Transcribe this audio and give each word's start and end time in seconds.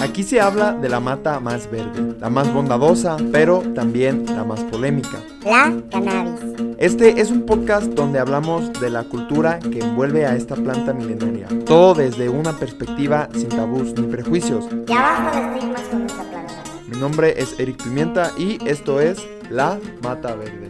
Aquí 0.00 0.22
se 0.22 0.40
habla 0.40 0.72
de 0.72 0.88
la 0.88 0.98
mata 0.98 1.40
más 1.40 1.70
verde, 1.70 2.16
la 2.18 2.30
más 2.30 2.50
bondadosa, 2.54 3.18
pero 3.30 3.60
también 3.74 4.24
la 4.24 4.44
más 4.44 4.64
polémica. 4.64 5.22
La 5.44 5.74
cannabis. 5.90 6.40
Este 6.78 7.20
es 7.20 7.30
un 7.30 7.44
podcast 7.44 7.88
donde 7.88 8.18
hablamos 8.18 8.72
de 8.80 8.88
la 8.88 9.04
cultura 9.04 9.58
que 9.58 9.80
envuelve 9.80 10.24
a 10.24 10.34
esta 10.34 10.56
planta 10.56 10.94
milenaria. 10.94 11.48
Todo 11.66 11.92
desde 11.92 12.30
una 12.30 12.58
perspectiva 12.58 13.28
sin 13.34 13.50
tabús 13.50 13.92
ni 13.92 14.06
prejuicios. 14.06 14.66
Ya 14.86 15.02
basta 15.02 15.38
de 15.38 15.54
estigmas 15.54 15.82
con 15.82 16.06
esta 16.06 16.22
planta. 16.22 16.62
Mi 16.88 16.96
nombre 16.96 17.34
es 17.36 17.60
Eric 17.60 17.82
Pimienta 17.84 18.32
y 18.38 18.58
esto 18.66 19.02
es 19.02 19.22
La 19.50 19.78
Mata 20.02 20.34
Verde. 20.34 20.68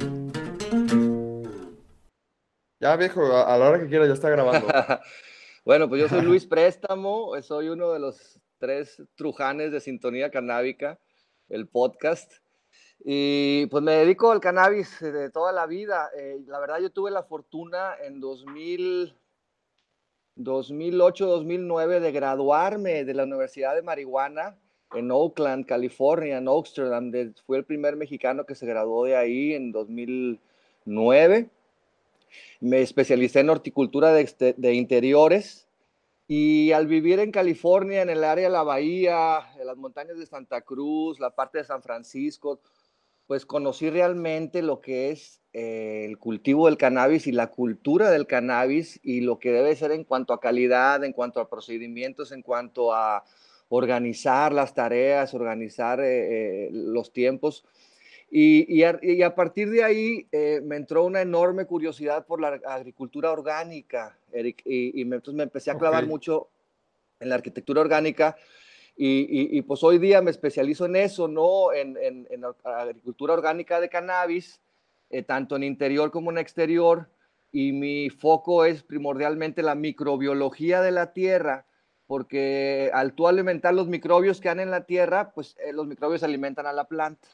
Ya 2.80 2.96
viejo, 2.96 3.24
a 3.32 3.54
a 3.54 3.56
la 3.58 3.68
hora 3.68 3.78
que 3.78 3.86
quiera 3.86 4.08
ya 4.08 4.14
está 4.14 4.28
grabando. 4.28 4.66
Bueno, 5.62 5.90
pues 5.90 6.00
yo 6.00 6.08
soy 6.08 6.22
Luis 6.22 6.46
Préstamo, 6.46 7.30
soy 7.42 7.68
uno 7.68 7.92
de 7.92 8.00
los 8.00 8.39
tres 8.60 9.02
trujanes 9.16 9.72
de 9.72 9.80
Sintonía 9.80 10.30
Canábica, 10.30 11.00
el 11.48 11.66
podcast. 11.66 12.30
Y 13.04 13.66
pues 13.66 13.82
me 13.82 13.92
dedico 13.92 14.30
al 14.30 14.40
cannabis 14.40 15.00
de 15.00 15.30
toda 15.30 15.50
la 15.52 15.66
vida. 15.66 16.10
Eh, 16.16 16.38
la 16.46 16.60
verdad, 16.60 16.78
yo 16.80 16.90
tuve 16.90 17.10
la 17.10 17.22
fortuna 17.24 17.94
en 18.04 18.20
2000, 18.20 19.14
2008, 20.36 21.26
2009 21.26 22.00
de 22.00 22.12
graduarme 22.12 23.04
de 23.04 23.14
la 23.14 23.24
Universidad 23.24 23.74
de 23.74 23.82
Marihuana 23.82 24.56
en 24.94 25.10
Oakland, 25.10 25.64
California, 25.66 26.38
en 26.38 26.46
Oaksterdam. 26.48 27.10
De- 27.10 27.32
fui 27.46 27.56
el 27.56 27.64
primer 27.64 27.96
mexicano 27.96 28.44
que 28.44 28.54
se 28.54 28.66
graduó 28.66 29.06
de 29.06 29.16
ahí 29.16 29.54
en 29.54 29.72
2009 29.72 31.48
me 32.60 32.80
especialicé 32.80 33.40
en 33.40 33.50
horticultura 33.50 34.12
de, 34.12 34.54
de 34.56 34.74
interiores 34.74 35.66
y 36.32 36.70
al 36.70 36.86
vivir 36.86 37.18
en 37.18 37.32
California, 37.32 38.02
en 38.02 38.08
el 38.08 38.22
área 38.22 38.44
de 38.44 38.52
la 38.52 38.62
bahía, 38.62 39.40
en 39.58 39.66
las 39.66 39.76
montañas 39.76 40.16
de 40.16 40.26
Santa 40.26 40.60
Cruz, 40.60 41.18
la 41.18 41.34
parte 41.34 41.58
de 41.58 41.64
San 41.64 41.82
Francisco, 41.82 42.60
pues 43.26 43.44
conocí 43.44 43.90
realmente 43.90 44.62
lo 44.62 44.80
que 44.80 45.10
es 45.10 45.40
eh, 45.52 46.04
el 46.08 46.18
cultivo 46.18 46.66
del 46.66 46.76
cannabis 46.76 47.26
y 47.26 47.32
la 47.32 47.48
cultura 47.48 48.12
del 48.12 48.28
cannabis 48.28 49.00
y 49.02 49.22
lo 49.22 49.40
que 49.40 49.50
debe 49.50 49.74
ser 49.74 49.90
en 49.90 50.04
cuanto 50.04 50.32
a 50.32 50.38
calidad, 50.38 51.02
en 51.02 51.12
cuanto 51.12 51.40
a 51.40 51.50
procedimientos, 51.50 52.30
en 52.30 52.42
cuanto 52.42 52.94
a 52.94 53.24
organizar 53.68 54.52
las 54.52 54.72
tareas, 54.72 55.34
organizar 55.34 55.98
eh, 55.98 56.66
eh, 56.66 56.70
los 56.70 57.12
tiempos. 57.12 57.64
Y, 58.32 58.64
y, 58.72 58.84
a, 58.84 58.98
y 59.02 59.22
a 59.22 59.34
partir 59.34 59.70
de 59.70 59.82
ahí 59.82 60.26
eh, 60.30 60.60
me 60.62 60.76
entró 60.76 61.04
una 61.04 61.20
enorme 61.20 61.64
curiosidad 61.64 62.24
por 62.26 62.40
la 62.40 62.60
agricultura 62.64 63.32
orgánica, 63.32 64.16
Eric, 64.32 64.62
y, 64.64 65.00
y 65.00 65.04
me, 65.04 65.16
entonces 65.16 65.36
me 65.36 65.42
empecé 65.42 65.72
a 65.72 65.78
clavar 65.78 66.04
Ok. 66.04 66.08
mucho 66.10 66.48
en 67.18 67.28
la 67.28 67.34
arquitectura 67.34 67.80
orgánica. 67.80 68.36
Y, 69.02 69.62
pues 69.62 69.82
hoy 69.82 69.98
día 69.98 70.20
me 70.20 70.30
especializo 70.30 70.84
en 70.84 70.94
eso, 70.94 71.26
¿no? 71.26 71.72
En, 71.72 71.96
en- 71.96 72.26
en 72.30 72.44
agricultura 72.64 73.32
orgánica 73.32 73.80
de 73.80 73.88
cannabis, 73.88 74.60
eh, 75.08 75.22
tanto 75.22 75.56
en 75.56 75.62
interior 75.62 76.10
como 76.10 76.30
en 76.30 76.36
exterior. 76.36 77.08
Y 77.50 77.72
mi 77.72 78.10
foco 78.10 78.66
es 78.66 78.82
primordialmente 78.82 79.62
la 79.62 79.74
microbiología 79.74 80.82
de 80.82 80.90
la 80.92 81.14
tierra, 81.14 81.64
porque 82.06 82.90
al 82.92 83.14
tú 83.14 83.26
alimentar 83.26 83.72
los 83.72 83.88
microbios 83.88 84.38
que 84.40 84.50
han 84.50 84.60
en 84.60 84.70
la 84.70 84.84
tierra, 84.84 85.30
pues 85.32 85.56
eh, 85.64 85.72
los 85.72 85.86
microbios 85.86 86.22
alimentan 86.22 86.66
a 86.66 86.72
la 86.74 86.84
planta. 86.84 87.26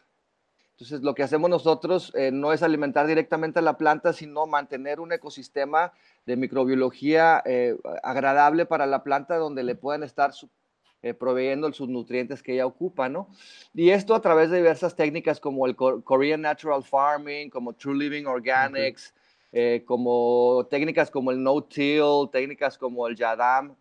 Entonces, 0.77 1.00
lo 1.00 1.14
que 1.14 1.22
hacemos 1.22 1.48
nosotros 1.48 2.12
eh, 2.14 2.30
no 2.30 2.52
es 2.52 2.62
alimentar 2.62 3.06
directamente 3.06 3.60
a 3.60 3.62
la 3.62 3.78
planta, 3.78 4.12
sino 4.12 4.46
mantener 4.46 5.00
un 5.00 5.10
ecosistema 5.10 5.91
de 6.27 6.36
microbiología 6.36 7.42
eh, 7.46 7.78
agradable 8.02 8.66
para 8.66 8.84
la 8.84 9.02
planta 9.02 9.36
donde 9.38 9.64
le 9.64 9.74
puedan 9.74 10.02
estar 10.02 10.34
su- 10.34 10.50
eh, 11.00 11.14
proveyendo 11.14 11.72
sus 11.72 11.88
nutrientes 11.88 12.42
que 12.42 12.52
ella 12.52 12.66
ocupa, 12.66 13.08
¿no? 13.08 13.28
Y 13.72 13.88
esto 13.88 14.14
a 14.14 14.20
través 14.20 14.50
de 14.50 14.58
diversas 14.58 14.94
técnicas 14.94 15.41
como 15.41 15.64
el 15.66 15.77
Korean 15.77 16.42
Natural 16.42 16.82
Farming, 16.82 17.48
como 17.48 17.72
True 17.72 17.97
Living 17.97 18.25
Organics, 18.26 19.15
eh, 19.53 19.82
como 19.86 20.66
técnicas 20.69 21.10
como 21.10 21.31
el 21.31 21.42
No-Till, 21.42 22.28
técnicas 22.31 22.76
como 22.76 23.06
el 23.06 23.16
Yadam, 23.16 23.75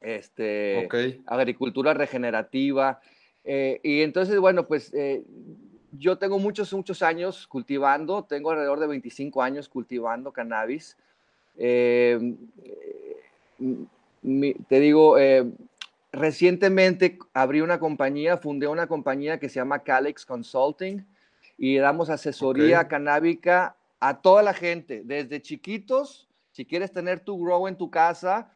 este, 0.00 0.86
ok. 0.86 0.94
agricultura 1.26 1.92
regenerativa. 1.94 3.00
eh, 3.44 3.80
y 3.82 4.02
entonces, 4.02 4.38
bueno, 4.38 4.66
pues 4.66 4.92
eh, 4.94 5.24
yo 5.92 6.16
tengo 6.18 6.38
muchos, 6.38 6.72
muchos 6.72 7.02
años 7.02 7.46
cultivando, 7.46 8.24
tengo 8.24 8.50
alrededor 8.50 8.80
de 8.80 8.86
25 8.86 9.42
años 9.42 9.68
cultivando 9.68 10.32
cannabis. 10.32 10.96
Eh, 11.56 12.34
mi- 14.22 14.54
te 14.54 14.80
digo, 14.80 15.18
eh, 15.18 15.50
recientemente 16.12 17.18
abrí 17.34 17.60
una 17.60 17.78
compañía, 17.78 18.36
fundé 18.38 18.66
una 18.68 18.86
compañía 18.86 19.38
que 19.38 19.48
se 19.48 19.56
llama 19.56 19.80
Calix 19.80 20.24
Consulting 20.24 21.04
y 21.58 21.76
damos 21.76 22.10
asesoría 22.10 22.80
Ok. 22.82 22.88
canábica 22.88 23.76
a 24.00 24.20
toda 24.20 24.42
la 24.42 24.54
gente, 24.54 25.02
desde 25.04 25.40
chiquitos, 25.40 26.28
si 26.50 26.64
quieres 26.64 26.92
tener 26.92 27.20
tu 27.20 27.38
grow 27.42 27.68
en 27.68 27.76
tu 27.76 27.90
casa, 27.90 28.52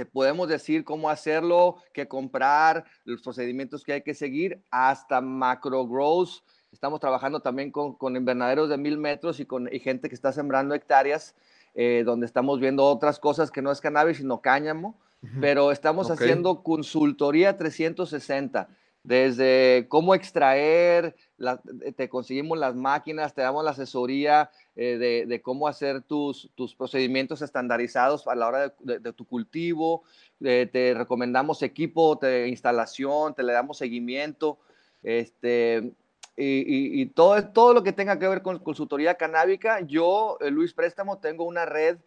te 0.00 0.06
podemos 0.06 0.48
decir 0.48 0.82
cómo 0.82 1.10
hacerlo, 1.10 1.76
qué 1.92 2.08
comprar, 2.08 2.86
los 3.04 3.20
procedimientos 3.20 3.84
que 3.84 3.92
hay 3.92 4.00
que 4.00 4.14
seguir, 4.14 4.62
hasta 4.70 5.20
macro 5.20 5.86
grows. 5.86 6.42
Estamos 6.72 7.00
trabajando 7.00 7.40
también 7.40 7.70
con, 7.70 7.96
con 7.96 8.16
invernaderos 8.16 8.70
de 8.70 8.78
mil 8.78 8.96
metros 8.96 9.40
y 9.40 9.44
con 9.44 9.68
y 9.70 9.78
gente 9.78 10.08
que 10.08 10.14
está 10.14 10.32
sembrando 10.32 10.74
hectáreas, 10.74 11.34
eh, 11.74 12.02
donde 12.06 12.24
estamos 12.24 12.60
viendo 12.60 12.86
otras 12.86 13.18
cosas 13.18 13.50
que 13.50 13.60
no 13.60 13.70
es 13.70 13.82
cannabis, 13.82 14.16
sino 14.16 14.40
cáñamo, 14.40 14.98
pero 15.38 15.70
estamos 15.70 16.06
Ok. 16.06 16.12
haciendo 16.12 16.62
consultoría 16.62 17.58
360, 17.58 18.70
desde 19.02 19.86
cómo 19.88 20.14
extraer, 20.14 21.16
la- 21.38 21.60
te 21.96 22.08
conseguimos 22.08 22.58
las 22.58 22.74
máquinas, 22.74 23.34
te 23.34 23.42
damos 23.42 23.64
la 23.64 23.70
asesoría 23.70 24.50
eh, 24.76 25.24
de, 25.26 25.40
cómo 25.42 25.66
hacer 25.68 26.02
tus, 26.02 26.50
tus 26.54 26.74
procedimientos 26.74 27.42
estandarizados 27.42 28.26
a 28.28 28.34
la 28.34 28.46
hora 28.48 28.74
de, 28.80 29.12
tu 29.12 29.24
cultivo, 29.26 30.02
eh, 30.42 30.68
te 30.70 30.94
recomendamos 30.94 31.62
equipo 31.62 32.16
de 32.16 32.48
instalación, 32.48 33.34
te 33.34 33.42
le 33.42 33.52
damos 33.52 33.78
seguimiento, 33.78 34.58
este, 35.02 35.92
y, 36.36 36.44
y- 36.44 37.02
y 37.02 37.06
todo, 37.06 37.42
todo 37.52 37.74
lo 37.74 37.82
que 37.82 37.92
tenga 37.92 38.18
que 38.18 38.28
ver 38.28 38.42
con 38.42 38.58
consultoría 38.58 39.14
canábica. 39.14 39.80
Yo, 39.80 40.36
eh, 40.40 40.50
Luis 40.50 40.74
Préstamo, 40.74 41.18
tengo 41.18 41.44
una 41.44 41.64
red 41.66 41.98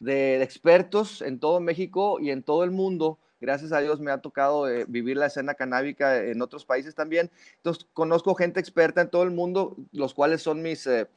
de 0.00 0.42
expertos 0.42 1.22
en 1.22 1.38
todo 1.38 1.60
México 1.60 2.18
y 2.20 2.30
en 2.30 2.42
todo 2.42 2.64
el 2.64 2.70
mundo. 2.70 3.18
Gracias 3.42 3.72
a 3.72 3.80
Dios 3.80 3.98
me 3.98 4.12
ha 4.12 4.18
tocado 4.18 4.68
eh, 4.70 4.84
vivir 4.86 5.16
la 5.16 5.26
escena 5.26 5.54
canábica 5.54 6.24
en 6.24 6.40
otros 6.40 6.64
países 6.64 6.94
también. 6.94 7.28
Entonces, 7.56 7.88
conozco 7.92 8.36
gente 8.36 8.60
experta 8.60 9.00
en 9.00 9.10
todo 9.10 9.24
el 9.24 9.32
mundo, 9.32 9.76
los 9.90 10.14
cuales 10.14 10.42
son 10.42 10.62
mis, 10.62 10.86
eh, 10.86 11.08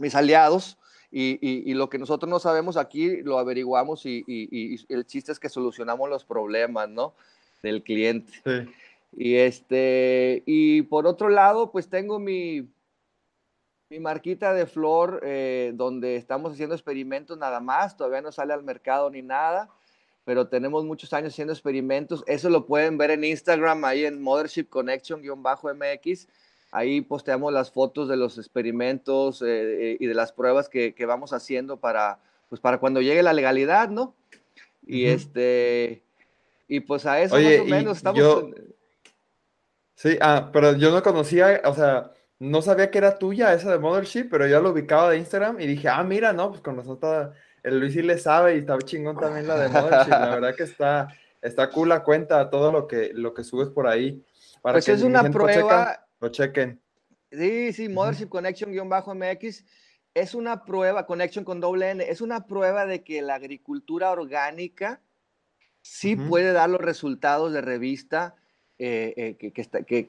mis 0.00 0.16
aliados. 0.16 0.78
Y, 1.12 1.38
y- 1.40 1.70
y 1.70 1.74
lo 1.74 1.88
que 1.88 1.98
nosotros 1.98 2.28
no 2.28 2.40
sabemos 2.40 2.76
aquí 2.76 3.22
lo 3.22 3.38
averiguamos 3.38 4.04
y, 4.04 4.24
y- 4.26 4.84
el 4.92 5.06
chiste 5.06 5.30
es 5.30 5.38
que 5.38 5.48
solucionamos 5.48 6.08
los 6.10 6.24
problemas, 6.24 6.88
¿no? 6.88 7.14
Del 7.62 7.82
cliente. 7.84 8.32
Sí. 8.44 8.70
Y 9.16 9.34
este, 9.36 10.42
y 10.46 10.82
por 10.82 11.06
otro 11.06 11.28
lado, 11.28 11.70
pues 11.70 11.88
tengo 11.88 12.18
mi, 12.18 12.68
mi 13.90 13.98
marquita 14.00 14.54
de 14.54 14.66
flor 14.66 15.20
eh, 15.24 15.72
donde 15.74 16.14
estamos 16.16 16.52
haciendo 16.52 16.74
experimentos 16.74 17.36
nada 17.38 17.60
más, 17.60 17.96
todavía 17.96 18.22
no 18.22 18.30
sale 18.32 18.52
al 18.54 18.62
mercado 18.62 19.10
ni 19.10 19.20
nada, 19.22 19.68
pero 20.30 20.46
tenemos 20.46 20.84
muchos 20.84 21.12
años 21.12 21.32
haciendo 21.32 21.52
experimentos. 21.52 22.22
Eso 22.28 22.50
lo 22.50 22.64
pueden 22.64 22.96
ver 22.96 23.10
en 23.10 23.24
Instagram, 23.24 23.84
ahí 23.84 24.04
en 24.04 24.22
Mothership 24.22 24.68
Connection-MX. 24.68 26.28
Ahí 26.70 27.00
posteamos 27.00 27.52
las 27.52 27.72
fotos 27.72 28.08
de 28.08 28.16
los 28.16 28.38
experimentos 28.38 29.42
eh, 29.42 29.46
eh, 29.48 29.96
y 29.98 30.06
de 30.06 30.14
las 30.14 30.30
pruebas 30.30 30.68
que, 30.68 30.94
que 30.94 31.04
vamos 31.04 31.32
haciendo 31.32 31.78
para, 31.78 32.20
pues 32.48 32.60
para 32.60 32.78
cuando 32.78 33.00
llegue 33.00 33.24
la 33.24 33.32
legalidad, 33.32 33.88
¿no? 33.88 34.14
Y 34.86 35.06
Ujú. 35.06 35.14
este, 35.16 36.02
y 36.68 36.78
pues 36.78 37.06
a 37.06 37.20
eso 37.20 37.34
Oye, 37.34 37.58
más 37.58 37.66
o 37.66 37.70
menos 37.70 37.96
estamos. 37.96 38.20
yo- 38.20 38.50
Sí, 39.96 40.16
ah, 40.20 40.50
pero 40.52 40.76
yo 40.76 40.92
no 40.92 41.02
conocía, 41.02 41.60
o 41.64 41.74
sea, 41.74 42.12
no 42.38 42.62
sabía 42.62 42.88
que 42.92 42.98
era 42.98 43.18
tuya 43.18 43.52
esa 43.52 43.72
de 43.72 43.80
Mothership, 43.80 44.28
pero 44.30 44.46
ya 44.46 44.60
lo 44.60 44.70
ubicaba 44.70 45.10
de 45.10 45.18
Instagram 45.18 45.58
y 45.58 45.66
dije, 45.66 45.88
ah, 45.88 46.04
mira, 46.04 46.32
no, 46.32 46.50
pues 46.50 46.60
con 46.60 46.76
nosotros 46.76 47.34
el 47.62 47.80
Luis 47.80 47.92
sí 47.92 48.02
le 48.02 48.18
sabe 48.18 48.56
y 48.56 48.58
está 48.60 48.78
chingón 48.78 49.18
también 49.18 49.46
la 49.46 49.58
de 49.58 49.68
Mothership. 49.68 50.10
La 50.10 50.30
verdad 50.34 50.54
que 50.56 50.62
está, 50.64 51.08
está 51.42 51.70
cool 51.70 51.88
la 51.90 52.02
cuenta, 52.02 52.48
todo 52.50 52.72
lo 52.72 52.86
que, 52.86 53.10
lo 53.14 53.34
que 53.34 53.44
subes 53.44 53.68
por 53.68 53.86
ahí. 53.86 54.24
Para 54.62 54.74
Pues 54.74 54.86
que 54.86 54.92
es 54.92 55.02
una 55.02 55.22
prueba, 55.30 56.06
lo 56.20 56.28
chequen. 56.28 56.80
Sí, 57.32 57.72
sí, 57.72 57.88
Mothership 57.88 58.28
Connection-MX 58.28 59.64
es 60.14 60.34
una 60.34 60.64
prueba, 60.64 61.06
Connection 61.06 61.44
con 61.44 61.60
doble 61.60 61.90
N, 61.90 62.04
es 62.08 62.20
una 62.20 62.46
prueba 62.46 62.84
de 62.86 63.04
que 63.04 63.22
la 63.22 63.36
agricultura 63.36 64.10
orgánica 64.10 65.00
sí 65.82 66.16
Ujú. 66.16 66.28
puede 66.28 66.52
dar 66.52 66.68
los 66.68 66.80
resultados 66.80 67.52
de 67.52 67.60
revista 67.60 68.34
eh, 68.78 69.12
eh, 69.16 69.36
que, 69.38 69.52
que 69.52 69.60
está- 69.60 69.82
que- 69.82 70.06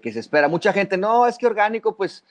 que 0.00 0.12
se 0.12 0.20
espera. 0.20 0.48
Mucha 0.48 0.72
gente, 0.72 0.96
no, 0.96 1.26
es 1.26 1.36
que 1.36 1.46
orgánico, 1.46 1.96
pues 1.96 2.24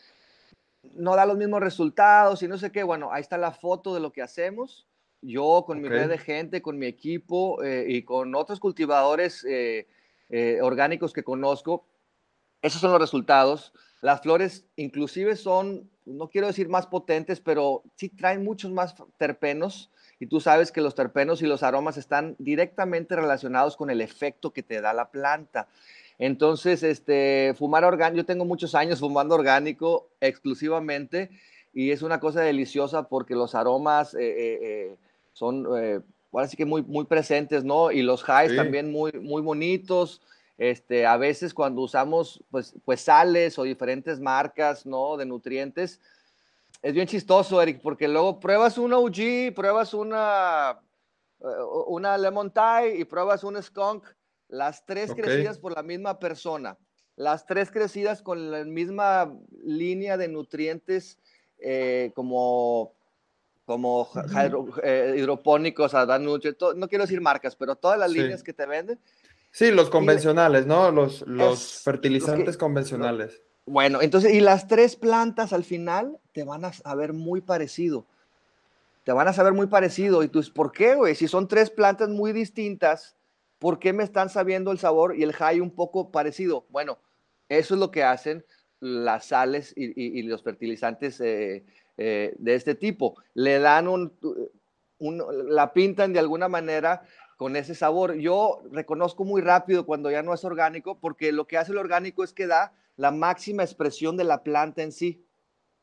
no 0.96 1.16
da 1.16 1.26
los 1.26 1.38
mismos 1.38 1.62
resultados 1.62 2.44
y 2.44 2.48
no 2.48 2.58
sé 2.58 2.72
qué. 2.72 2.84
Bueno, 2.84 3.12
ahí 3.12 3.22
está 3.22 3.38
la 3.38 3.52
foto 3.52 3.94
de 3.94 4.00
lo 4.00 4.12
que 4.12 4.22
hacemos. 4.22 4.88
Yo 5.22 5.64
con 5.66 5.82
mi 5.82 5.88
red 5.88 6.10
de 6.10 6.18
gente, 6.18 6.62
con 6.62 6.78
mi 6.78 6.86
equipo 6.86 7.64
eh, 7.64 7.86
y 7.88 8.04
con 8.04 8.36
otros 8.36 8.60
cultivadores 8.60 9.46
eh, 9.46 9.88
eh, 10.30 10.60
orgánicos 10.62 11.14
que 11.14 11.24
conozco, 11.24 11.86
esos 12.62 12.82
son 12.82 12.92
los 12.92 13.00
resultados. 13.00 13.74
Las 14.02 14.22
flores 14.22 14.66
inclusive 14.76 15.38
son, 15.38 15.90
no 16.06 16.30
quiero 16.30 16.48
decir 16.48 16.68
más 16.68 16.88
potentes, 16.88 17.40
pero 17.40 17.84
sí 17.96 18.10
traen 18.10 18.44
muchos 18.44 18.72
más 18.72 18.96
terpenos 19.18 19.92
y 20.20 20.28
tú 20.28 20.42
sabes 20.42 20.74
que 20.74 20.82
los 20.82 20.94
terpenos 20.94 21.42
y 21.42 21.48
los 21.48 21.64
aromas 21.64 21.96
están 21.96 22.36
directamente 22.38 23.16
relacionados 23.16 23.78
con 23.78 23.90
el 23.90 24.02
efecto 24.02 24.52
que 24.52 24.62
te 24.62 24.82
da 24.82 24.92
la 24.92 25.10
planta. 25.10 25.70
Entonces, 26.20 26.84
este, 26.84 27.54
fumar 27.58 27.84
orgánico, 27.84 28.18
yo 28.18 28.26
tengo 28.26 28.46
muchos 28.46 28.76
años 28.76 29.00
fumando 29.00 29.36
orgánico 29.36 30.10
exclusivamente 30.22 31.30
y 31.74 31.92
es 31.92 32.02
una 32.02 32.20
cosa 32.20 32.42
deliciosa 32.42 33.08
porque 33.08 33.36
los 33.36 33.56
aromas 33.56 34.14
eh, 34.14 34.20
eh, 34.20 34.60
eh, 34.62 34.96
son, 35.34 35.66
ahora 36.32 36.48
sí 36.48 36.56
que 36.56 36.66
muy, 36.66 36.84
muy 36.84 37.06
presentes, 37.06 37.64
¿no? 37.64 37.92
Y 37.92 38.04
los 38.04 38.24
highs 38.24 38.56
también 38.56 38.92
muy, 38.92 39.12
muy 39.14 39.42
bonitos. 39.42 40.22
Este, 40.60 41.08
a 41.08 41.18
veces 41.18 41.52
cuando 41.52 41.82
usamos 41.82 42.44
pues, 42.52 42.76
pues 42.86 43.02
sales 43.02 43.58
o 43.58 43.64
diferentes 43.64 44.20
marcas, 44.20 44.86
¿no? 44.86 45.18
De 45.18 45.26
nutrientes, 45.26 46.00
es 46.84 46.94
bien 46.94 47.08
chistoso, 47.08 47.62
Eric, 47.62 47.82
porque 47.82 48.08
luego 48.08 48.40
pruebas 48.40 48.78
una 48.78 49.00
OG, 49.00 49.54
pruebas 49.56 49.94
una, 49.94 50.80
una 51.88 52.18
Lemon 52.18 52.52
Tie 52.52 53.00
y 53.00 53.06
pruebas 53.06 53.44
un 53.44 53.62
Skunk 53.62 54.04
las 54.54 54.86
tres 54.86 55.14
crecidas 55.16 55.58
por 55.58 55.74
la 55.74 55.82
misma 55.82 56.20
persona, 56.20 56.78
las 57.16 57.48
tres 57.48 57.72
crecidas 57.72 58.22
con 58.22 58.52
la 58.52 58.64
misma 58.64 59.36
línea 59.64 60.16
de 60.16 60.28
nutrientes 60.28 61.18
eh, 61.58 62.12
como, 62.14 62.94
como 63.66 64.08
eh, 64.84 65.16
hidropónicos, 65.18 65.94
no 66.76 66.88
quiero 66.88 67.04
decir 67.04 67.20
marcas, 67.20 67.56
pero 67.56 67.76
todas 67.76 67.98
las 67.98 68.12
líneas 68.12 68.44
que 68.44 68.54
te 68.54 68.68
venden. 68.68 69.00
Sí, 69.50 69.72
los 69.72 69.90
convencionales, 69.90 70.68
¿no? 70.68 70.92
Los, 70.92 71.22
los 71.28 71.82
fertilizantes 71.84 72.56
convencionales. 72.56 73.42
Bueno, 73.66 74.02
entonces, 74.04 74.34
y 74.34 74.40
las 74.40 74.68
tres 74.68 74.96
plantas 74.96 75.52
al 75.52 75.64
final 75.64 76.20
te 76.32 76.44
van 76.44 76.64
a 76.66 76.74
saber 76.74 77.14
muy 77.14 77.42
parecido. 77.42 78.06
Te 79.04 79.14
van 79.14 79.28
a 79.28 79.34
saber 79.34 79.54
muy 79.54 79.68
parecido. 79.68 80.22
Y 80.22 80.28
tú, 80.28 80.44
¿por 80.54 80.72
qué, 80.72 80.96
güey? 80.96 81.16
Si 81.16 81.28
son 81.28 81.48
tres 81.48 81.70
plantas 81.70 82.10
muy 82.10 82.34
distintas, 82.34 83.16
¿por 83.64 83.80
qué 83.80 83.94
me 83.94 84.04
están 84.04 84.30
sabiendo 84.30 84.74
el 84.74 84.78
sabor 84.78 85.16
y 85.16 85.24
el 85.24 85.32
high 85.32 85.62
un 85.62 85.72
poco 85.72 86.12
parecido? 86.12 86.66
Bueno, 86.68 86.98
eso 87.48 87.76
es 87.76 87.80
lo 87.80 87.92
que 87.92 88.04
hacen 88.04 88.46
las 88.82 89.28
sales 89.28 89.74
y, 89.78 90.22
los 90.24 90.44
fertilizantes 90.44 91.22
eh, 91.22 91.64
eh, 91.96 92.36
de 92.38 92.56
este 92.56 92.76
tipo. 92.76 93.16
Le 93.34 93.60
dan 93.60 93.88
un, 93.88 94.12
la 95.48 95.72
pintan 95.72 96.12
de 96.12 96.20
alguna 96.20 96.50
manera 96.50 97.04
con 97.38 97.56
ese 97.56 97.74
sabor. 97.74 98.16
Yo 98.16 98.64
reconozco 98.70 99.24
muy 99.24 99.42
rápido 99.42 99.86
cuando 99.86 100.12
ya 100.12 100.24
no 100.24 100.34
es 100.34 100.44
orgánico, 100.44 101.00
porque 101.00 101.32
lo 101.32 101.48
que 101.48 101.58
hace 101.58 101.72
el 101.72 101.78
orgánico 101.78 102.26
es 102.26 102.34
que 102.34 102.48
da 102.48 102.74
la 102.98 103.12
máxima 103.12 103.64
expresión 103.64 104.18
de 104.18 104.26
la 104.26 104.44
planta 104.44 104.84
en 104.84 104.92
sí. 104.92 105.26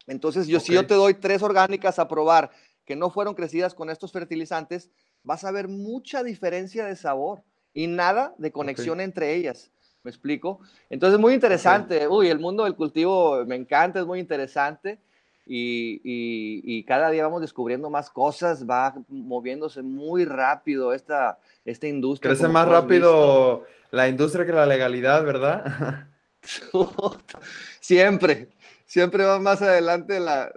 Entonces, 0.06 0.48
yo, 0.48 0.60
si 0.60 0.74
yo 0.74 0.86
te 0.86 0.92
doy 0.92 1.14
tres 1.14 1.42
orgánicas 1.42 1.98
a 1.98 2.08
probar 2.08 2.50
que 2.84 2.94
no 2.94 3.08
fueron 3.08 3.34
crecidas 3.34 3.72
con 3.72 3.88
estos 3.88 4.12
fertilizantes, 4.12 4.90
vas 5.22 5.44
a 5.44 5.50
ver 5.50 5.66
mucha 5.66 6.22
diferencia 6.22 6.84
de 6.84 6.94
sabor 6.94 7.42
y 7.74 7.86
nada 7.86 8.34
de 8.38 8.52
conexión 8.52 9.00
entre 9.00 9.34
ellas. 9.34 9.70
¿Me 10.02 10.10
explico? 10.10 10.60
Entonces, 10.88 11.20
muy 11.20 11.34
interesante. 11.34 12.08
Uy, 12.08 12.28
el 12.28 12.38
mundo 12.38 12.64
del 12.64 12.74
cultivo 12.74 13.44
me 13.44 13.56
encanta, 13.56 14.00
es 14.00 14.06
muy 14.06 14.18
interesante. 14.18 14.98
Y, 15.46 16.00
y, 16.04 16.84
cada 16.84 17.10
día 17.10 17.24
vamos 17.24 17.40
descubriendo 17.40 17.90
más 17.90 18.08
cosas, 18.08 18.68
va 18.68 18.94
moviéndose 19.08 19.82
muy 19.82 20.24
rápido 20.24 20.94
esta, 20.94 21.40
esta 21.64 21.88
industria. 21.88 22.30
Crece 22.30 22.46
más 22.46 22.68
rápido 22.68 23.64
la 23.90 24.08
industria 24.08 24.46
que 24.46 24.52
la 24.52 24.66
legalidad, 24.66 25.24
¿verdad? 25.24 26.06
siempre, 27.80 28.48
siempre 28.86 29.24
va 29.24 29.38
más 29.38 29.60
adelante 29.62 30.20
la, 30.20 30.52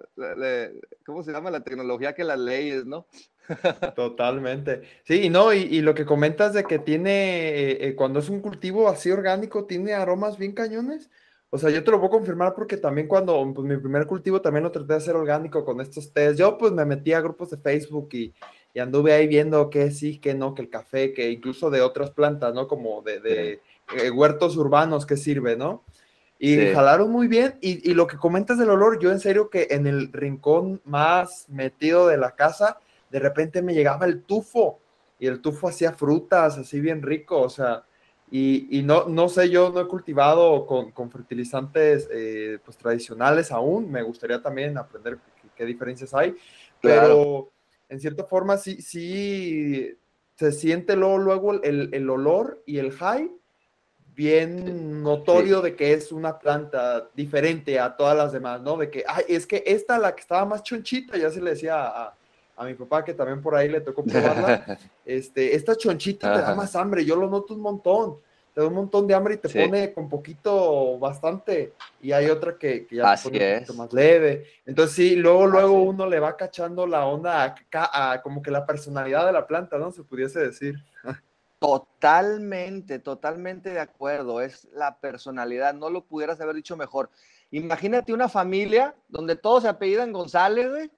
¿cómo 1.06 1.24
se 1.24 1.32
llama? 1.32 1.52
La 1.52 1.64
tecnología 1.64 2.14
que 2.14 2.24
las 2.24 2.40
leyes, 2.40 2.86
¿no? 2.86 3.08
Totalmente. 3.96 4.84
Sí, 5.04 5.24
y 5.24 5.30
no, 5.30 5.54
y, 5.54 5.82
lo 5.82 5.94
que 5.94 6.06
comentas 6.06 6.54
de 6.54 6.64
que 6.64 6.80
tiene, 6.80 7.50
eh, 7.50 7.88
eh, 7.88 7.96
cuando 7.96 8.20
es 8.20 8.30
un 8.30 8.42
cultivo 8.42 8.88
así 8.90 9.12
orgánico, 9.12 9.66
tiene 9.66 9.94
aromas 9.94 10.38
bien 10.38 10.54
cañones. 10.54 11.10
O 11.50 11.60
sea, 11.60 11.70
yo 11.70 11.84
te 11.84 11.92
lo 11.92 12.00
puedo 12.00 12.12
confirmar 12.12 12.56
porque 12.56 12.78
también 12.78 13.08
cuando, 13.08 13.52
pues 13.54 13.68
mi 13.68 13.78
primer 13.78 14.08
cultivo 14.08 14.42
también 14.42 14.64
lo 14.64 14.72
traté 14.72 14.94
de 14.94 14.98
hacer 14.98 15.16
orgánico 15.16 15.64
con 15.64 15.82
estos 15.82 16.12
test. 16.12 16.40
Yo 16.40 16.58
pues 16.58 16.72
me 16.72 16.86
metí 16.86 17.14
a 17.14 17.22
grupos 17.22 17.52
de 17.52 17.58
Facebook 17.58 18.10
y, 18.14 18.34
anduve 18.80 19.14
ahí 19.14 19.28
viendo 19.28 19.70
que 19.70 19.92
sí, 19.92 20.18
que 20.18 20.34
no, 20.34 20.56
que 20.56 20.64
el 20.64 20.70
café, 20.70 21.14
que 21.14 21.30
incluso 21.30 21.70
de 21.70 21.82
otras 21.82 22.10
plantas, 22.10 22.56
¿no? 22.56 22.68
Como 22.68 23.04
de, 23.04 23.60
eh, 23.96 24.10
huertos 24.10 24.58
urbanos 24.58 25.06
que 25.06 25.16
sirve, 25.16 25.56
¿no? 25.56 25.84
Y 26.40 26.58
jalaron 26.74 27.12
muy 27.12 27.28
bien. 27.28 27.56
Y, 27.62 27.88
y, 27.90 27.94
lo 27.94 28.08
que 28.08 28.18
comentas 28.18 28.58
del 28.58 28.72
olor, 28.72 29.00
yo 29.00 29.12
en 29.12 29.20
serio 29.20 29.52
que 29.52 29.68
en 29.70 29.86
el 29.86 30.12
rincón 30.12 30.82
más 30.84 31.46
metido 31.50 32.08
de 32.08 32.18
la 32.18 32.32
casa, 32.32 32.80
de 33.14 33.20
repente 33.20 33.62
me 33.62 33.76
llegaba 33.76 34.08
el 34.08 34.24
tufo 34.24 34.80
y 35.20 35.28
el 35.28 35.40
tufo 35.40 35.68
hacía 35.68 35.94
frutas 35.94 36.58
así 36.58 36.82
bien 36.82 37.04
rico, 37.04 37.42
o 37.42 37.50
sea, 37.50 37.84
y, 38.32 38.82
no, 38.84 39.08
no 39.08 39.30
sé, 39.30 39.52
yo 39.52 39.70
no 39.70 39.82
he 39.82 39.88
cultivado 39.88 40.66
con, 40.66 41.12
fertilizantes 41.12 42.10
eh, 42.12 42.58
pues 42.66 42.76
tradicionales 42.76 43.52
aún, 43.52 43.92
me 43.92 44.02
gustaría 44.02 44.42
también 44.42 44.76
aprender 44.80 45.20
qué, 45.56 45.64
diferencias 45.64 46.16
hay, 46.16 46.36
pero 46.82 47.52
en 47.88 48.00
cierta 48.00 48.24
forma 48.24 48.58
sí, 48.58 48.82
sí 48.82 49.96
se 50.36 50.52
siente 50.52 50.96
luego, 50.96 51.20
luego 51.20 51.54
el, 51.62 52.10
olor 52.10 52.64
y 52.66 52.80
el 52.80 52.94
high 52.94 53.30
bien 54.16 55.04
notorio 55.04 55.62
de 55.62 55.76
que 55.76 55.94
es 55.94 56.12
una 56.12 56.40
planta 56.40 57.10
diferente 57.14 57.80
a 57.80 57.96
todas 57.96 58.18
las 58.18 58.32
demás, 58.32 58.60
¿no? 58.62 58.78
De 58.78 58.90
que, 58.90 59.04
ay, 59.08 59.26
es 59.28 59.46
que 59.46 59.64
esta, 59.68 60.00
la 60.00 60.16
que 60.16 60.22
estaba 60.22 60.46
más 60.46 60.64
chonchita, 60.64 61.16
ya 61.18 61.30
se 61.30 61.42
le 61.42 61.52
decía 61.52 61.86
a, 61.86 62.16
a 62.56 62.66
mi 62.66 62.74
papá, 62.76 63.04
que 63.04 63.14
también 63.14 63.42
por 63.42 63.56
ahí 63.56 63.70
le 63.70 63.82
tocó 63.82 64.04
probarla, 64.04 64.78
este, 65.06 65.56
esta 65.56 65.76
chonchita 65.76 66.34
te 66.34 66.42
da 66.42 66.56
más 66.56 66.76
hambre, 66.76 67.04
yo 67.04 67.16
lo 67.16 67.30
noto 67.30 67.54
un 67.54 67.62
montón, 67.62 68.18
te 68.54 68.62
da 68.62 68.68
un 68.68 68.76
montón 68.76 69.08
de 69.08 69.16
hambre 69.16 69.36
y 69.36 69.38
te 69.38 69.50
pone 69.50 69.94
con 69.94 70.08
poquito, 70.08 71.00
bastante, 71.00 71.74
y 72.02 72.12
hay 72.12 72.30
otra 72.30 72.58
que, 72.58 72.88
ya 72.92 73.16
te 73.16 73.24
pone 73.24 73.48
un 73.48 73.54
poquito 73.56 73.74
más 73.74 73.94
leve. 73.94 74.46
Entonces 74.66 74.96
sí, 74.96 75.16
luego, 75.16 75.48
luego 75.48 75.82
uno 75.82 76.08
le 76.08 76.20
va 76.20 76.38
cachando 76.38 76.86
la 76.86 77.06
onda 77.06 77.56
a, 77.72 78.22
como 78.22 78.42
que 78.42 78.52
la 78.52 78.66
personalidad 78.66 79.26
de 79.26 79.32
la 79.32 79.48
planta, 79.48 79.78
¿no? 79.78 79.92
Se 79.92 80.04
pudiese 80.04 80.40
decir. 80.40 80.76
Totalmente, 81.58 83.00
totalmente 83.00 83.72
de 83.72 83.80
acuerdo, 83.80 84.42
es 84.42 84.68
la 84.74 85.00
personalidad, 85.00 85.74
no 85.74 85.90
lo 85.90 86.06
pudieras 86.06 86.40
haber 86.42 86.56
dicho 86.56 86.78
mejor. 86.78 87.10
Imagínate 87.50 88.14
una 88.14 88.30
familia 88.30 88.94
donde 89.08 89.36
todos 89.36 89.64
se 89.64 89.70
apellidan 89.70 90.12
González, 90.12 90.70
güey, 90.70 90.92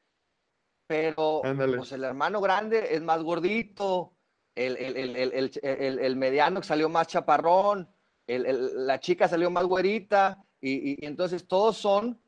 pero 0.88 1.42
pues, 1.42 1.92
el 1.92 2.04
hermano 2.04 2.42
grande 2.42 2.94
es 2.96 3.01
más 3.01 3.24
gordito, 3.24 4.13
el, 4.56 4.77
el, 4.77 6.15
mediano 6.15 6.63
salió 6.63 6.88
más 6.89 7.08
chaparrón, 7.08 7.89
la 8.27 9.00
chica 9.00 9.27
salió 9.27 9.50
más 9.50 9.65
güerita, 9.65 10.44
y, 10.62 11.06
entonces 11.06 11.48
todos 11.48 11.77
son, 11.77 12.20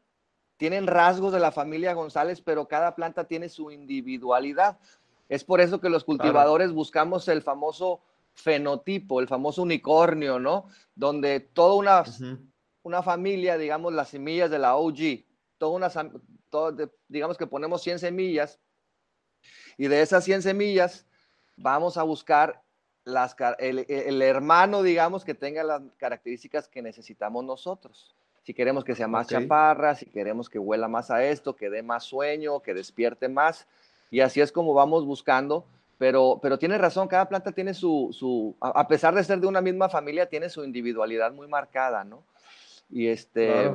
tienen 0.57 0.87
rasgos 0.87 1.33
de 1.33 1.39
la 1.39 1.51
familia 1.51 1.93
González, 1.93 2.41
pero 2.41 2.67
cada 2.67 2.95
planta 2.95 3.25
tiene 3.25 3.49
su 3.49 3.71
individualidad. 3.71 4.77
Es 5.29 5.43
por 5.43 5.61
eso 5.61 5.79
que 5.79 5.89
los 5.89 6.03
cultivadores 6.03 6.71
buscamos 6.71 7.27
el 7.27 7.41
famoso 7.41 8.01
fenotipo, 8.33 9.19
el 9.19 9.27
famoso 9.27 9.61
unicornio, 9.63 10.39
¿no? 10.39 10.67
Donde 10.95 11.39
toda 11.39 11.75
una, 11.75 12.03
una 12.83 13.03
familia, 13.03 13.57
digamos, 13.57 13.93
las 13.93 14.09
semillas 14.09 14.49
de 14.49 14.59
la 14.59 14.75
OG, 14.75 15.25
toda 15.57 15.71
una, 15.71 15.89
digamos 17.07 17.37
que 17.37 17.47
ponemos 17.47 17.81
100 17.81 17.99
semillas 17.99 18.59
y 19.77 19.87
de 19.87 20.01
esas 20.01 20.23
100 20.23 20.41
semillas 20.41 21.05
vamos 21.55 21.97
a 21.97 22.03
buscar 22.03 22.61
las, 23.03 23.35
el, 23.59 24.21
hermano, 24.21 24.83
digamos, 24.83 25.23
que 25.23 25.33
tenga 25.33 25.63
las 25.63 25.81
características 25.97 26.67
que 26.67 26.81
necesitamos 26.81 27.43
nosotros. 27.43 28.13
Si 28.43 28.53
queremos 28.53 28.83
que 28.83 28.95
sea 28.95 29.07
más 29.07 29.27
chaparra, 29.27 29.95
si 29.95 30.05
queremos 30.05 30.49
que 30.49 30.59
huela 30.59 30.87
más 30.87 31.09
a 31.09 31.23
esto, 31.23 31.55
que 31.55 31.69
dé 31.69 31.83
más 31.83 32.03
sueño, 32.03 32.61
que 32.61 32.73
despierte 32.73 33.29
más. 33.29 33.67
Y 34.11 34.19
así 34.19 34.41
es 34.41 34.51
como 34.51 34.73
vamos 34.73 35.05
buscando. 35.05 35.65
Pero, 35.97 36.39
pero 36.41 36.59
tiene 36.59 36.77
razón, 36.77 37.07
cada 37.07 37.27
planta 37.27 37.51
tiene 37.51 37.73
su, 37.73 38.09
su, 38.11 38.55
a 38.61 38.87
pesar 38.87 39.15
de 39.15 39.23
ser 39.23 39.39
de 39.39 39.47
una 39.47 39.61
misma 39.61 39.89
familia, 39.89 40.29
tiene 40.29 40.47
su 40.47 40.63
individualidad 40.63 41.31
muy 41.31 41.47
marcada, 41.47 42.03
¿no? 42.03 42.23
Y 42.89 43.07
este, 43.07 43.73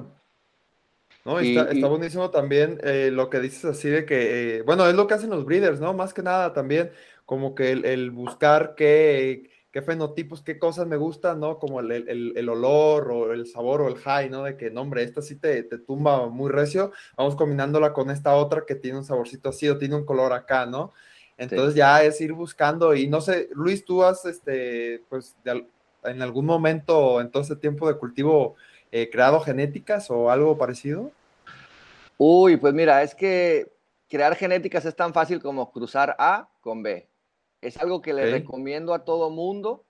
no, 1.24 1.38
está, 1.38 1.70
está 1.70 1.86
buenísimo 1.86 2.30
también 2.30 2.78
eh, 2.82 3.10
lo 3.12 3.30
que 3.30 3.40
dices 3.40 3.64
así 3.64 3.88
de 3.88 4.04
que, 4.04 4.56
eh, 4.56 4.62
bueno, 4.62 4.86
es 4.88 4.94
lo 4.94 5.06
que 5.06 5.14
hacen 5.14 5.30
los 5.30 5.44
breeders, 5.44 5.80
¿no? 5.80 5.94
Más 5.94 6.12
que 6.12 6.22
nada 6.22 6.52
también 6.52 6.90
como 7.24 7.54
que 7.54 7.70
el, 7.70 8.10
buscar 8.10 8.74
qué, 8.76 9.48
qué, 9.70 9.82
fenotipos, 9.82 10.42
qué 10.42 10.58
cosas 10.58 10.86
me 10.88 10.96
gustan, 10.96 11.38
¿no? 11.38 11.58
Como 11.58 11.80
el, 11.80 11.92
el, 11.92 12.32
el, 12.36 12.48
olor 12.48 13.10
o 13.12 13.32
el 13.32 13.46
sabor 13.46 13.82
o 13.82 13.88
el 13.88 13.96
high, 13.98 14.30
¿no? 14.30 14.42
De 14.42 14.56
que, 14.56 14.70
no, 14.70 14.82
hombre, 14.82 15.04
esta 15.04 15.22
sí 15.22 15.36
te, 15.36 15.62
te, 15.62 15.78
tumba 15.78 16.28
muy 16.28 16.50
recio, 16.50 16.90
vamos 17.16 17.36
combinándola 17.36 17.92
con 17.92 18.10
esta 18.10 18.34
otra 18.34 18.64
que 18.66 18.74
tiene 18.74 18.98
un 18.98 19.04
saborcito 19.04 19.50
así 19.50 19.68
o 19.68 19.78
tiene 19.78 19.94
un 19.94 20.04
color 20.04 20.32
acá, 20.32 20.66
¿no? 20.66 20.92
Entonces 21.38 21.74
ya 21.74 22.02
es 22.02 22.20
ir 22.20 22.32
buscando 22.32 22.94
y 22.94 23.08
no 23.08 23.20
sé, 23.20 23.48
Luis, 23.54 23.84
tú 23.84 24.02
has, 24.02 24.24
este, 24.26 25.02
pues, 25.08 25.36
en 26.04 26.22
algún 26.22 26.46
momento 26.46 27.20
en 27.20 27.30
todo 27.30 27.42
ese 27.42 27.56
tiempo 27.56 27.88
de 27.88 27.96
cultivo 27.96 28.56
eh, 28.92 29.10
creado 29.10 29.40
genéticas 29.40 30.10
o 30.10 30.30
algo 30.30 30.56
parecido? 30.56 31.10
Uy, 32.18 32.56
pues 32.56 32.72
mira, 32.74 33.02
es 33.02 33.14
que 33.14 33.72
crear 34.08 34.36
genéticas 34.36 34.84
es 34.84 34.94
tan 34.94 35.12
fácil 35.12 35.40
como 35.40 35.72
cruzar 35.72 36.14
A 36.18 36.48
con 36.60 36.82
B. 36.82 37.08
Es 37.62 37.78
algo 37.78 38.02
que 38.02 38.12
le 38.12 38.30
recomiendo 38.30 38.92
a 38.92 39.04
todo 39.04 39.30
mundo. 39.30 39.82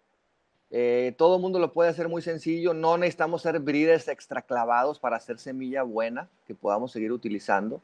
Eh, 0.71 1.14
todo 1.18 1.38
mundo 1.38 1.59
lo 1.59 1.73
puede 1.73 1.90
hacer 1.90 2.09
muy 2.09 2.23
sencillo. 2.23 2.73
No 2.73 2.97
necesitamos 2.97 3.42
ser 3.42 3.59
breeders 3.59 4.09
extra 4.09 4.40
clavados 4.40 4.99
para 4.99 5.16
hacer 5.16 5.38
semilla 5.38 5.82
buena 5.82 6.28
que 6.47 6.54
podamos 6.54 6.92
seguir 6.92 7.12
utilizando. 7.12 7.80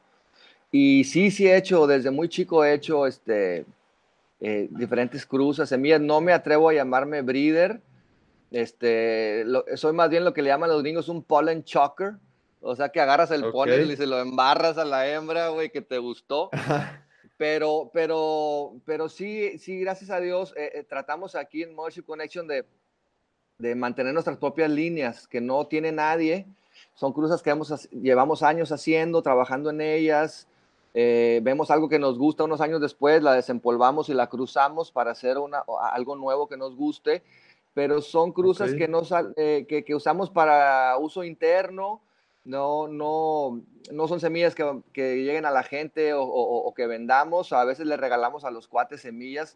Y 0.71 1.03
sí, 1.03 1.31
sí 1.31 1.47
he 1.47 1.57
hecho, 1.57 1.87
desde 1.87 2.11
muy 2.11 2.29
chico 2.29 2.63
he 2.63 2.73
hecho 2.73 3.05
este, 3.05 3.65
eh, 4.39 4.67
diferentes 4.71 5.25
cruzas, 5.25 5.69
semillas. 5.69 5.99
No 5.99 6.21
me 6.21 6.31
atrevo 6.31 6.69
a 6.69 6.73
llamarme 6.73 7.21
breeder. 7.21 7.81
Este, 8.51 9.45
soy 9.75 9.93
más 9.93 10.09
bien 10.09 10.25
lo 10.25 10.33
que 10.33 10.41
le 10.41 10.49
llaman 10.49 10.69
los 10.69 10.81
gringos 10.81 11.09
un 11.09 11.23
pollen 11.23 11.63
choker. 11.63 12.13
O 12.61 12.75
sea, 12.75 12.89
que 12.89 12.99
agarras 12.99 13.31
el 13.31 13.49
polen 13.51 13.89
y 13.89 13.95
se 13.95 14.05
lo 14.05 14.19
embarras 14.19 14.77
a 14.77 14.85
la 14.85 15.07
hembra, 15.07 15.49
güey, 15.49 15.69
que 15.69 15.81
te 15.81 15.97
gustó. 15.97 16.49
Pero, 17.37 17.89
pero, 17.93 18.73
pero 18.83 19.07
sí, 19.07 19.57
sí, 19.59 19.79
gracias 19.79 20.09
a 20.09 20.19
Dios, 20.19 20.53
eh, 20.57 20.71
eh, 20.75 20.83
tratamos 20.83 21.35
aquí 21.35 21.63
en 21.63 21.73
Mothership 21.73 22.03
Connection 22.03 22.45
de, 22.49 22.65
de 23.59 23.75
mantener 23.75 24.11
nuestras 24.11 24.35
propias 24.35 24.69
líneas, 24.69 25.25
que 25.25 25.39
no 25.39 25.65
tiene 25.65 25.93
nadie. 25.93 26.45
Son 26.95 27.13
cruzas 27.13 27.41
que 27.41 27.49
hemos, 27.49 27.89
llevamos 27.91 28.43
años 28.43 28.73
haciendo, 28.73 29.21
trabajando 29.21 29.69
en 29.69 29.79
ellas. 29.79 30.49
Eh, 30.93 31.39
vemos 31.41 31.71
algo 31.71 31.87
que 31.87 31.97
nos 31.97 32.17
gusta 32.17 32.43
unos 32.43 32.59
años 32.59 32.81
después, 32.81 33.23
la 33.23 33.33
desempolvamos 33.33 34.09
y 34.09 34.13
la 34.13 34.27
cruzamos 34.27 34.91
para 34.91 35.11
hacer 35.11 35.37
una, 35.37 35.63
algo 35.93 36.17
nuevo 36.17 36.49
que 36.49 36.57
nos 36.57 36.75
guste. 36.75 37.23
Pero 37.79 38.01
son 38.01 38.33
cruzas 38.33 38.73
que, 38.73 38.89
no, 38.89 39.03
que, 39.37 39.85
que 39.85 39.95
usamos 39.95 40.29
para 40.29 40.97
uso 40.97 41.23
interno 41.23 42.01
no, 42.43 42.89
no, 42.89 43.61
no 43.89 44.07
son 44.09 44.19
semillas 44.19 44.53
que, 44.53 44.81
que 44.91 45.23
lleguen 45.23 45.45
a 45.45 45.51
la 45.51 45.63
gente 45.63 46.13
o, 46.13 46.23
o, 46.23 46.73
que 46.73 46.87
vendamos, 46.87 47.53
a 47.53 47.63
veces 47.63 47.85
le 47.85 47.95
regalamos 47.95 48.43
a 48.43 48.51
los 48.51 48.67
cuates 48.67 48.99
semillas, 48.99 49.55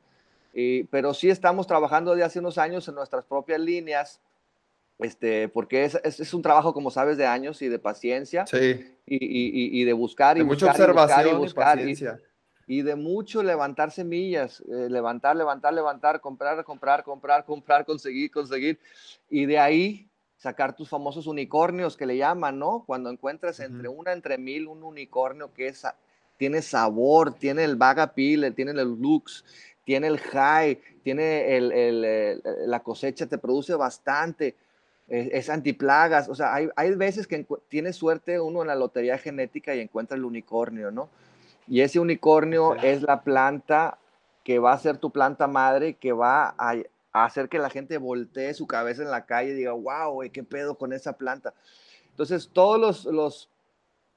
pero 0.90 1.14
sí 1.14 1.30
estamos 1.30 1.68
trabajando 1.68 2.16
de 2.16 2.24
hace 2.24 2.40
unos 2.40 2.58
años 2.58 2.88
en 2.88 2.96
nuestras 2.96 3.26
propias 3.26 3.60
líneas, 3.60 4.22
este, 5.00 5.50
porque 5.50 5.84
es, 5.84 6.00
es, 6.04 6.34
un 6.34 6.42
trabajo, 6.42 6.74
como 6.74 6.92
sabes, 6.92 7.18
de 7.18 7.26
años 7.26 7.62
y 7.62 7.68
de 7.68 7.80
paciencia 7.80 8.48
sí. 8.48 8.96
y, 9.06 9.16
y, 9.16 9.82
y, 9.82 9.84
de 9.84 9.92
buscar 9.92 10.38
y 10.38 10.40
de 10.42 10.46
buscar, 10.46 10.70
mucha 10.70 10.72
observación 10.72 11.28
y 11.28 11.40
buscar, 11.40 11.78
y, 11.78 11.82
paciencia. 11.82 12.20
Y, 12.68 12.82
de 12.82 12.96
mucho 12.96 13.44
levantar 13.44 13.92
semillas, 13.92 14.62
eh, 14.62 14.88
levantar, 14.90 15.36
levantar, 15.36 15.74
levantar, 15.74 16.22
comprar, 16.22 16.64
comprar, 16.64 17.04
comprar, 17.04 17.46
comprar, 17.46 17.86
conseguir, 17.86 18.32
conseguir, 18.32 18.80
y 19.30 19.46
de 19.46 19.60
ahí 19.60 20.08
sacar 20.38 20.76
tus 20.76 20.90
famosos 20.90 21.28
unicornios 21.28 21.96
que 21.96 22.06
le 22.06 22.18
llaman, 22.18 22.60
¿no? 22.60 22.84
Cuando 22.86 23.10
encuentras 23.10 23.60
entre 23.62 23.88
una, 23.88 24.12
entre 24.12 24.38
mil, 24.38 24.68
un 24.68 24.84
unicornio 24.84 25.54
que 25.54 25.68
es, 25.68 25.86
tiene 26.38 26.62
sabor, 26.62 27.34
tiene 27.34 27.64
el 27.64 27.78
Bagapil, 27.78 28.54
tiene 28.54 28.72
el 28.72 28.90
Lux, 29.00 29.46
tiene 29.86 30.08
el 30.08 30.20
High, 30.20 30.80
tiene 31.04 31.56
el, 31.56 32.42
la 32.66 32.82
cosecha, 32.82 33.26
te 33.26 33.38
produce 33.38 33.76
bastante, 33.76 34.56
es, 35.08 35.50
antiplagas, 35.50 36.30
o 36.30 36.36
sea, 36.36 36.54
hay, 36.54 36.70
hay 36.76 36.96
veces 36.96 37.28
que 37.28 37.46
tiene 37.68 37.94
suerte 37.94 38.40
uno 38.40 38.62
en 38.62 38.68
la 38.68 38.76
lotería 38.76 39.18
genética 39.18 39.76
y 39.76 39.82
encuentra 39.82 40.18
el 40.18 40.26
unicornio, 40.26 40.92
¿no? 40.92 41.10
Y 41.68 41.82
ese 41.82 42.00
unicornio 42.00 42.76
es 42.76 43.02
la 43.02 43.24
planta 43.24 43.98
que 44.44 44.60
va 44.60 44.74
a 44.74 44.78
ser 44.78 44.98
tu 44.98 45.12
planta 45.12 45.48
madre, 45.48 45.96
que 45.96 46.12
va 46.12 46.54
a, 46.58 46.76
hacer 47.14 47.48
que 47.48 47.60
la 47.60 47.70
gente 47.70 47.98
voltee 47.98 48.54
su 48.54 48.68
cabeza 48.68 49.04
en 49.04 49.12
la 49.12 49.26
calle 49.26 49.52
y 49.52 49.56
diga, 49.56 49.74
wow, 49.74 50.22
¿qué 50.32 50.44
pedo 50.44 50.76
con 50.76 50.94
esa 50.94 51.14
planta? 51.14 51.54
Entonces, 52.10 52.50
todos 52.52 53.06
los, 53.06 53.50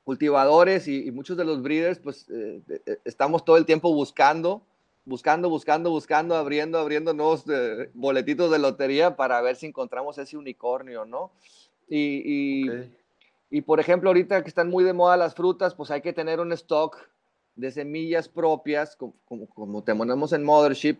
cultivadores 0.04 0.86
y, 0.86 1.10
muchos 1.10 1.36
de 1.36 1.44
los 1.44 1.62
breeders, 1.62 1.98
pues 1.98 2.28
eh, 2.30 2.60
eh, 2.68 2.98
estamos 3.04 3.44
todo 3.44 3.56
el 3.56 3.66
tiempo 3.66 3.92
buscando, 3.92 4.62
buscando, 5.04 5.48
buscando, 5.48 5.90
buscando, 5.90 6.36
abriendo, 6.36 6.78
abriendo 6.78 7.12
nuevos 7.12 7.44
eh, 7.48 7.90
boletitos 7.92 8.50
de 8.52 8.60
lotería 8.60 9.16
para 9.16 9.40
ver 9.40 9.56
si 9.56 9.66
encontramos 9.66 10.16
ese 10.18 10.36
unicornio, 10.36 11.04
¿no? 11.06 11.32
Y, 11.88 12.70
y, 13.50 13.60
por 13.62 13.80
ejemplo, 13.80 14.10
ahorita 14.10 14.42
que 14.42 14.48
están 14.48 14.68
muy 14.68 14.84
de 14.84 14.92
moda 14.92 15.16
las 15.16 15.34
frutas, 15.34 15.74
pues 15.74 15.90
hay 15.90 16.02
que 16.02 16.12
tener 16.12 16.38
un 16.38 16.52
stock 16.52 16.98
de 17.56 17.70
semillas 17.70 18.28
propias, 18.28 18.96
como, 18.96 19.14
como 19.48 19.82
tenemos 19.82 20.32
en 20.32 20.44
Mothership, 20.44 20.98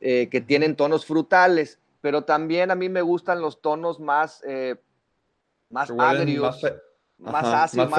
eh, 0.00 0.28
que 0.28 0.40
tienen 0.40 0.74
tonos 0.74 1.06
frutales, 1.06 1.78
pero 2.00 2.22
también 2.22 2.72
a 2.72 2.74
mí 2.74 2.88
me 2.88 3.02
gustan 3.02 3.40
los 3.40 3.62
tonos 3.62 4.00
más, 4.00 4.42
eh, 4.46 4.76
más 5.70 5.90
agrios, 5.96 6.60
más, 7.18 7.44
ácidos, 7.44 7.90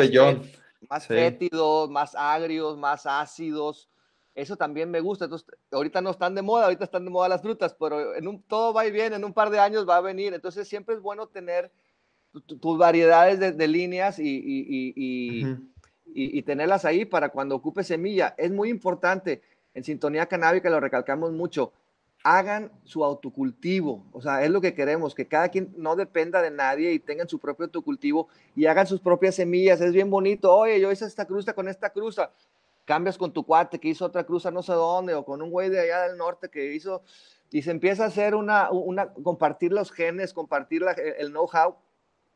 más, 0.90 1.08
fétidos, 1.08 1.90
más 1.90 2.14
agrios, 2.14 2.78
más 2.78 3.06
ácidos. 3.06 3.90
Eso 4.36 4.58
también 4.58 4.92
me 4.92 5.00
gusta. 5.00 5.26
Entonces, 5.26 5.48
ahorita 5.72 6.02
no 6.02 6.10
están 6.10 6.36
de 6.36 6.42
moda, 6.42 6.66
ahorita 6.66 6.84
están 6.84 7.06
de 7.06 7.12
moda 7.12 7.30
las 7.30 7.42
frutas, 7.42 7.74
pero 7.80 8.16
en 8.16 8.28
un, 8.28 8.42
todo 8.44 8.74
va 8.74 8.84
bien, 8.84 9.14
en 9.14 9.24
un 9.24 9.34
par 9.34 9.50
de 9.50 9.60
años 9.60 9.88
va 9.88 9.96
a 9.98 10.02
venir. 10.02 10.34
Entonces, 10.34 10.68
siempre 10.68 10.96
es 10.96 11.02
bueno 11.02 11.28
tener 11.28 11.72
tus 12.42 12.78
variedades 12.78 13.58
de, 13.58 13.68
líneas 13.68 14.20
y, 14.20 14.24
y, 14.24 14.66
y, 14.68 14.94
y, 14.96 15.73
tenerlas 16.46 16.86
ahí 16.86 17.06
para 17.06 17.30
cuando 17.30 17.56
ocupe 17.56 17.84
semilla. 17.84 18.36
Es 18.38 18.52
muy 18.52 18.70
importante. 18.70 19.42
En 19.74 19.84
sintonía 19.84 20.28
canábica 20.28 20.70
lo 20.70 20.80
recalcamos 20.80 21.32
mucho 21.32 21.74
hagan 22.24 22.72
su 22.86 23.04
autocultivo. 23.04 24.06
O 24.14 24.22
sea, 24.22 24.44
es 24.44 24.50
lo 24.50 24.62
que 24.62 24.74
queremos, 24.74 25.14
que 25.14 25.28
cada 25.28 25.50
quien 25.50 25.74
no 25.78 25.96
dependa 25.96 26.42
de 26.42 26.52
nadie 26.52 26.94
y 26.94 27.00
tengan 27.00 27.28
su 27.28 27.38
propio 27.38 27.66
autocultivo 27.66 28.30
y 28.56 28.66
hagan 28.66 28.88
sus 28.88 29.02
propias 29.02 29.36
semillas. 29.36 29.82
Es 29.82 29.92
bien 29.92 30.10
bonito. 30.10 30.54
Oye, 30.56 30.80
yo 30.80 30.92
hice 30.92 31.06
esta 31.06 31.26
cruza 31.26 31.54
con 31.54 31.68
esta 31.68 31.90
cruza. 31.90 32.32
Cambias 32.86 33.18
con 33.18 33.32
tu 33.32 33.46
cuate 33.46 33.80
que 33.80 33.90
hizo 33.90 34.06
otra 34.06 34.26
cruza 34.26 34.52
no 34.52 34.64
sé 34.64 34.74
dónde 34.74 35.14
o 35.14 35.24
con 35.24 35.42
un 35.42 35.52
güey 35.52 35.70
de 35.70 35.80
allá 35.80 36.04
del 36.04 36.18
norte 36.18 36.50
que 36.50 36.74
hizo 36.74 37.02
y 37.50 37.62
se 37.62 37.72
empieza 37.72 38.04
a 38.04 38.08
hacer 38.08 38.36
una, 38.36 38.72
una 38.72 39.14
compartir 39.14 39.72
los 39.72 39.92
genes, 39.92 40.34
compartir 40.34 40.84
el 41.18 41.30
know-how 41.30 41.78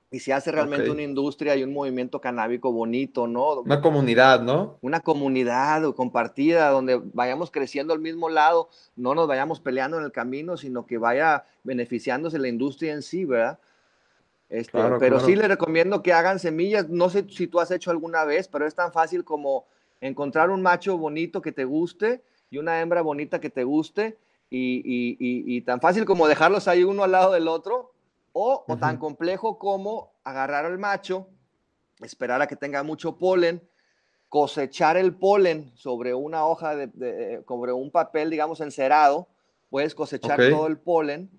y 0.10 0.20
se 0.20 0.32
hace 0.32 0.52
realmente 0.52 0.90
una 0.90 1.02
industria 1.02 1.56
y 1.56 1.64
un 1.64 1.74
movimiento 1.74 2.22
canábico 2.22 2.72
bonito, 2.72 3.28
¿no? 3.28 3.60
Una 3.62 3.82
comunidad, 3.82 4.42
¿no? 4.42 4.78
Una 4.82 5.02
comunidad 5.02 5.94
compartida 5.96 6.70
donde 6.70 7.02
vayamos 7.14 7.52
creciendo 7.52 7.94
al 7.94 8.00
mismo 8.00 8.30
lado, 8.30 8.70
no 8.96 9.16
nos 9.16 9.28
vayamos 9.28 9.60
peleando 9.60 9.98
en 9.98 10.06
el 10.06 10.14
camino, 10.14 10.56
sino 10.56 10.86
que 10.86 10.98
vaya 10.98 11.44
beneficiándose 11.64 12.40
la 12.40 12.48
industria 12.48 12.94
en 12.94 13.02
sí, 13.02 13.26
¿verdad? 13.26 13.60
Este, 14.50 14.80
pero 14.98 15.20
sí 15.20 15.36
le 15.36 15.46
recomiendo 15.46 16.02
que 16.02 16.14
hagan 16.14 16.40
semillas, 16.40 16.88
no 16.88 17.10
sé 17.10 17.26
si 17.30 17.48
tú 17.48 17.60
has 17.60 17.70
hecho 17.70 17.92
alguna 17.92 18.24
vez, 18.24 18.48
pero 18.48 18.66
es 18.66 18.74
tan 18.74 18.94
fácil 18.94 19.26
como 19.26 19.66
encontrar 20.00 20.52
un 20.52 20.62
macho 20.62 20.98
bonito 20.98 21.42
que 21.42 21.52
te 21.52 21.66
guste 21.66 22.24
y 22.50 22.60
una 22.60 22.80
hembra 22.80 23.02
bonita 23.02 23.42
que 23.42 23.50
te 23.50 23.66
guste 23.66 24.18
y, 24.50 24.78
y, 24.78 25.18
y 25.20 25.62
tan 25.64 25.82
fácil 25.82 26.06
como 26.06 26.30
dejarlos 26.30 26.70
ahí 26.70 26.86
uno 26.86 27.04
al 27.04 27.12
lado 27.12 27.34
del 27.34 27.50
otro 27.50 27.92
o, 28.40 28.78
tan 28.80 28.98
complejo 28.98 29.58
como 29.58 30.14
agarrar 30.24 30.66
al 30.66 30.78
macho, 30.78 31.28
esperar 32.02 32.40
a 32.40 32.46
que 32.46 32.56
tenga 32.56 32.84
mucho 32.84 33.18
polen, 33.18 33.68
cosechar 34.30 34.96
el 34.96 35.16
polen 35.16 35.72
sobre 35.74 36.14
una 36.14 36.46
hoja, 36.46 36.76
de, 36.76 37.44
sobre 37.48 37.72
un 37.72 37.90
papel, 37.90 38.30
digamos, 38.30 38.62
encerado, 38.62 39.28
puedes 39.72 39.96
cosechar 39.96 40.38
todo 40.52 40.68
el 40.68 40.78
polen 40.78 41.32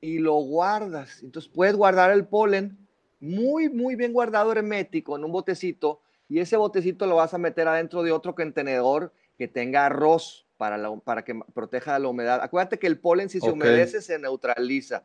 y 0.00 0.18
lo 0.18 0.36
guardas. 0.36 1.22
Entonces 1.22 1.50
puedes 1.54 1.76
guardar 1.76 2.10
el 2.10 2.26
polen 2.26 2.88
muy, 3.20 3.68
muy 3.68 3.94
bien 3.94 4.14
guardado 4.14 4.50
hermético 4.52 5.16
en 5.16 5.24
un 5.24 5.32
botecito 5.32 6.00
y 6.26 6.38
ese 6.38 6.56
botecito 6.56 7.04
lo 7.06 7.16
vas 7.16 7.34
a 7.34 7.38
meter 7.38 7.68
adentro 7.68 8.02
de 8.02 8.12
otro 8.12 8.34
contenedor 8.34 9.12
que 9.36 9.46
tenga 9.46 9.84
arroz 9.84 10.46
para, 10.56 10.96
para 11.00 11.22
que 11.22 11.38
proteja 11.52 11.98
la 11.98 12.08
humedad. 12.08 12.40
Acuérdate 12.42 12.78
que 12.78 12.86
el 12.86 12.98
polen 12.98 13.28
si 13.28 13.40
se 13.40 13.50
humedece 13.50 14.00
se 14.00 14.18
neutraliza 14.18 15.02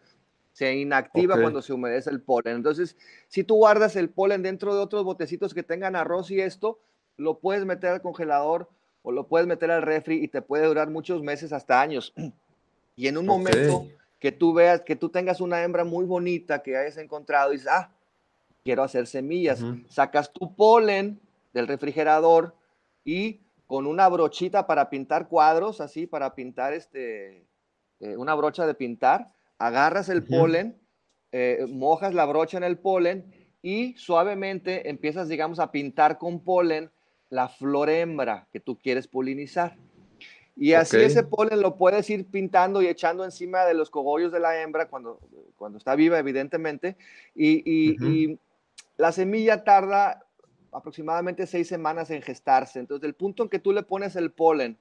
se 0.56 0.74
inactiva 0.74 1.36
cuando 1.42 1.62
se 1.62 1.74
humedece 1.74 2.10
el 2.10 2.22
polen. 2.22 2.56
Entonces, 2.56 2.96
si 3.28 3.44
tú 3.44 3.56
guardas 3.56 3.98
el 3.98 4.10
polen 4.10 4.42
dentro 4.42 4.74
de 4.74 4.80
otros 4.80 5.04
botecitos 5.04 5.54
que 5.54 5.64
tengan 5.64 5.98
arroz 5.98 6.32
y 6.32 6.40
esto, 6.40 6.80
lo 7.18 7.40
puedes 7.40 7.66
meter 7.66 7.90
al 7.90 8.02
congelador 8.02 8.70
o 9.04 9.12
lo 9.12 9.28
puedes 9.28 9.48
meter 9.48 9.70
al 9.70 9.82
refri 9.82 10.24
y 10.24 10.30
te 10.30 10.42
puede 10.42 10.66
durar 10.66 10.90
muchos 10.90 11.22
meses 11.22 11.52
hasta 11.52 11.82
años. 11.82 12.14
Y 12.96 13.08
en 13.10 13.18
un 13.18 13.26
momento 13.26 13.86
que 14.18 14.32
tú 14.32 14.54
veas, 14.54 14.80
que 14.80 14.96
tú 14.96 15.10
tengas 15.10 15.42
una 15.42 15.62
hembra 15.62 15.84
muy 15.84 16.06
bonita 16.06 16.64
que 16.64 16.78
hayas 16.78 16.96
encontrado 16.96 17.52
y 17.52 17.58
dices, 17.58 17.70
ah, 17.70 17.92
quiero 18.64 18.82
hacer 18.82 19.08
semillas, 19.08 19.62
sacas 19.90 20.32
tu 20.32 20.56
polen 20.56 21.20
del 21.52 21.68
refrigerador 21.68 22.56
y 23.04 23.42
con 23.68 23.86
una 23.88 24.08
brochita 24.08 24.66
para 24.66 24.90
pintar 24.90 25.28
cuadros, 25.28 25.82
así, 25.82 26.08
para 26.08 26.34
pintar 26.34 26.72
este, 26.72 27.46
eh, 28.00 28.16
una 28.16 28.34
brocha 28.36 28.66
de 28.66 28.74
pintar, 28.74 29.35
agarras 29.58 30.10
el 30.10 30.24
polen, 30.24 30.80
eh, 31.32 31.66
mojas 31.70 32.14
la 32.14 32.26
brocha 32.26 32.58
en 32.58 32.64
el 32.64 32.78
polen 32.78 33.32
y 33.62 33.96
suavemente 33.98 34.90
empiezas, 34.90 35.28
digamos, 35.28 35.60
a 35.60 35.72
pintar 35.72 36.18
con 36.18 36.44
polen 36.44 36.92
la 37.30 37.48
flor 37.50 37.90
hembra 37.90 38.48
que 38.52 38.60
tú 38.60 38.80
quieres 38.80 39.08
polinizar. 39.08 39.78
Y 40.58 40.74
así 40.74 40.98
ese 40.98 41.24
polen 41.24 41.60
lo 41.62 41.78
puedes 41.78 42.10
ir 42.10 42.30
pintando 42.30 42.82
y 42.82 42.88
echando 42.88 43.26
encima 43.26 43.66
de 43.66 43.74
los 43.74 43.90
cogollos 43.90 44.32
de 44.32 44.40
la 44.40 44.62
hembra 44.62 44.88
cuando, 44.88 45.20
cuando 45.58 45.78
está 45.78 45.96
viva, 45.96 46.18
evidentemente. 46.18 46.96
Y, 47.34 47.62
y- 47.66 47.96
Ujú. 47.96 48.06
y 48.06 48.40
la 48.98 49.12
semilla 49.12 49.66
tarda 49.66 50.26
aproximadamente 50.72 51.46
seis 51.48 51.68
semanas 51.68 52.10
en 52.12 52.22
gestarse. 52.22 52.80
Entonces, 52.80 53.02
del 53.02 53.16
punto 53.16 53.44
en 53.44 53.50
que 53.50 53.60
tú 53.60 53.74
le 53.74 53.84
pones 53.84 54.16
el 54.16 54.32
polen, 54.32 54.78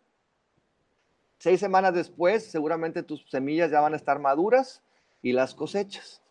seis 1.44 1.60
semanas 1.60 1.92
después, 1.92 2.42
seguramente 2.50 3.02
tus 3.02 3.28
semillas 3.28 3.70
ya 3.70 3.82
van 3.82 3.92
a 3.92 3.96
estar 3.96 4.18
maduras 4.18 4.82
y 5.20 5.32
las 5.32 5.54
cosechas. 5.54 6.22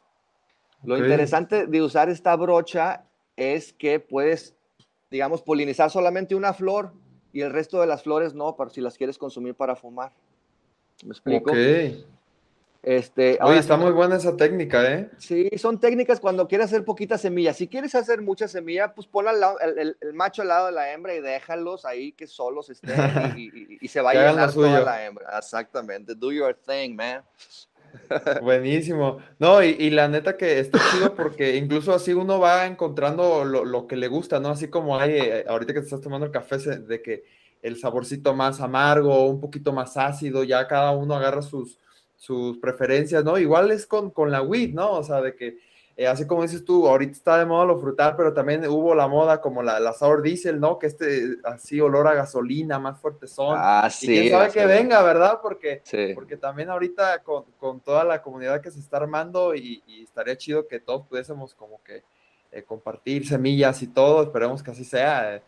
Lo 0.84 0.98
interesante 0.98 1.68
de 1.68 1.82
usar 1.84 2.10
esta 2.10 2.36
brocha 2.36 3.06
es 3.36 3.74
que 3.74 4.00
puedes, 4.00 4.56
digamos, 5.12 5.44
polinizar 5.44 5.92
solamente 5.92 6.34
una 6.34 6.52
flor 6.52 6.94
y 7.32 7.42
el 7.42 7.54
resto 7.54 7.80
de 7.80 7.86
las 7.86 8.02
flores 8.02 8.34
no, 8.34 8.56
para 8.56 8.72
si 8.72 8.82
las 8.82 8.98
quieres 8.98 9.20
consumir 9.20 9.54
para 9.54 9.76
fumar. 9.76 10.12
¿Me 11.04 11.12
explico? 11.12 11.52
Ok. 11.52 11.58
Este, 12.84 13.40
Oye, 13.42 13.60
está 13.60 13.78
muy 13.78 13.92
buena 13.92 14.18
esa 14.18 14.36
técnica, 14.36 14.84
¿eh? 14.94 15.10
Sí, 15.18 15.50
son 15.58 15.80
técnicas 15.80 16.20
cuando 16.20 16.50
quieres 16.50 16.66
hacer 16.66 16.84
poquitas 16.84 17.22
semillas. 17.22 17.56
Si 17.56 17.70
quieres 17.70 17.96
hacer 17.96 18.22
mucha 18.22 18.50
semilla, 18.50 18.94
pues 18.94 19.08
pon 19.08 19.26
al 19.30 19.40
lado- 19.40 19.58
el, 19.62 19.80
el- 19.80 19.98
el 20.02 20.14
macho 20.14 20.42
al 20.42 20.50
lado 20.50 20.66
de 20.66 20.74
la 20.74 20.92
hembra 20.92 21.16
y 21.16 21.22
déjalos 21.22 21.86
ahí 21.86 22.12
que 22.12 22.28
solos 22.28 22.70
estén 22.70 23.00
y, 23.38 23.44
y- 23.44 23.78
y 23.80 23.88
se 23.88 24.02
va 24.02 24.12
a 24.12 24.14
llenar 24.16 24.52
toda 24.54 24.82
la 24.82 25.06
hembra. 25.06 25.38
Exactamente. 25.38 26.14
Do 26.14 26.34
your 26.34 26.54
thing, 26.54 26.94
man. 26.96 27.24
Buenísimo. 28.42 29.20
No, 29.40 29.64
y, 29.64 29.70
y 29.80 29.90
la 29.90 30.08
neta 30.08 30.36
que 30.36 30.60
está 30.60 30.80
chido 30.92 31.14
porque 31.16 31.56
incluso 31.56 31.94
así 31.94 32.12
uno 32.14 32.40
va 32.40 32.66
encontrando 32.66 33.46
lo, 33.46 33.64
lo 33.64 33.88
que 33.88 33.96
le 33.96 34.08
gusta, 34.08 34.40
¿no? 34.40 34.50
Así 34.50 34.68
como 34.68 35.00
hay, 35.00 35.12
eh, 35.14 35.46
ahorita 35.48 35.74
que 35.74 35.80
te 35.80 35.86
estás 35.86 36.02
tomando 36.02 36.26
el 36.26 36.32
café, 36.32 36.58
de 36.58 37.02
que 37.02 37.24
el 37.62 37.78
saborcito 37.80 38.34
más 38.34 38.60
amargo, 38.60 39.26
un 39.28 39.40
poquito 39.40 39.72
más 39.72 39.96
ácido, 39.96 40.44
ya 40.44 40.68
cada 40.68 40.92
uno 40.92 41.16
agarra 41.16 41.42
sus, 41.42 41.80
sus 42.24 42.58
preferencias, 42.58 43.22
¿no? 43.26 43.38
Igual 43.38 43.70
es 43.72 43.86
con, 43.86 44.10
con 44.10 44.32
la 44.32 44.42
weed, 44.42 44.74
¿no? 44.74 44.92
O 44.94 45.04
sea, 45.04 45.20
de 45.22 45.36
que, 45.36 45.58
eh, 45.98 46.08
así 46.08 46.26
como 46.26 46.44
dices 46.44 46.64
tú, 46.64 46.88
ahorita 46.88 47.12
está 47.12 47.38
de 47.38 47.46
moda 47.46 47.66
lo 47.66 47.78
frutal, 47.82 48.16
pero 48.16 48.34
también 48.34 48.66
hubo 48.66 48.96
la 48.96 49.10
moda 49.10 49.42
como 49.42 49.62
la, 49.62 49.78
la 49.82 49.92
sour 49.92 50.22
diesel, 50.22 50.58
¿no? 50.58 50.80
Que 50.80 50.88
este, 50.88 51.36
así 51.44 51.82
olor 51.82 52.08
a 52.08 52.14
gasolina, 52.14 52.80
más 52.80 52.98
fuerte 53.02 53.28
son. 53.28 53.58
Ah, 53.60 53.86
y 53.90 53.92
sí. 53.92 54.08
quién 54.08 54.32
sabe 54.32 54.52
que 54.52 54.66
venga, 54.66 55.04
¿verdad? 55.04 55.40
Porque 55.42 55.82
Sí. 55.84 56.14
porque 56.16 56.38
también 56.38 56.70
ahorita 56.70 57.24
con, 57.24 57.44
con 57.60 57.82
toda 57.82 58.06
la 58.06 58.22
comunidad 58.22 58.62
que 58.62 58.72
se 58.72 58.80
está 58.80 58.96
armando 58.96 59.54
y, 59.54 59.84
y 59.86 60.04
estaría 60.04 60.38
chido 60.38 60.66
que 60.66 60.80
todos 60.80 61.06
pudiésemos 61.06 61.54
como 61.54 61.84
que 61.84 62.04
eh, 62.54 62.64
compartir 62.64 63.28
semillas 63.28 63.82
y 63.82 63.88
todo, 63.88 64.24
esperemos 64.24 64.64
que 64.64 64.72
así 64.72 64.86
sea, 64.86 65.42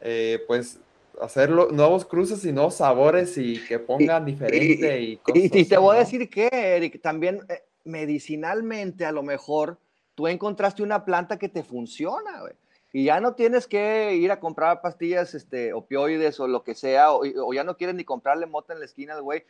eh, 0.00 0.42
pues 0.48 0.80
hacer 1.20 1.50
nuevos 1.50 2.04
cruces 2.04 2.44
y 2.44 2.52
nuevos 2.52 2.76
sabores 2.76 3.36
y 3.38 3.62
que 3.66 3.78
pongan 3.78 4.24
diferente 4.24 5.00
y, 5.00 5.16
cosas 5.16 5.42
Y, 5.42 5.46
y 5.46 5.64
te 5.64 5.74
así, 5.74 5.76
voy 5.76 5.96
a 5.96 6.00
decir 6.00 6.28
que, 6.28 6.48
Eric, 6.52 7.00
también 7.00 7.40
eh, 7.48 7.64
medicinalmente 7.84 9.04
a 9.04 9.12
lo 9.12 9.22
mejor 9.22 9.78
tú 10.14 10.28
encontraste 10.28 10.82
una 10.82 11.04
planta 11.04 11.38
que 11.38 11.48
te 11.48 11.62
funciona, 11.62 12.40
güey. 12.40 12.54
Y 12.92 13.04
ya 13.04 13.20
no 13.20 13.34
tienes 13.34 13.66
que 13.66 14.14
ir 14.14 14.30
a 14.32 14.40
comprar 14.40 14.80
pastillas, 14.80 15.34
este, 15.34 15.72
opioides 15.72 16.40
o 16.40 16.48
lo 16.48 16.64
que 16.64 16.74
sea, 16.74 17.12
o, 17.12 17.22
o 17.44 17.52
ya 17.52 17.62
no 17.62 17.76
quieres 17.76 17.94
ni 17.94 18.04
comprarle 18.04 18.46
mota 18.46 18.72
en 18.72 18.78
la 18.78 18.86
esquina 18.86 19.14
al 19.14 19.22
güey. 19.22 19.44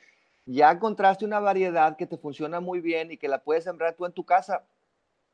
Ya 0.46 0.70
encontraste 0.70 1.24
una 1.24 1.38
variedad 1.38 1.96
que 1.96 2.06
te 2.06 2.16
funciona 2.16 2.60
muy 2.60 2.80
bien 2.80 3.12
y 3.12 3.16
que 3.16 3.28
la 3.28 3.42
puedes 3.42 3.64
sembrar 3.64 3.94
tú 3.94 4.06
en 4.06 4.12
tu 4.12 4.24
casa. 4.24 4.64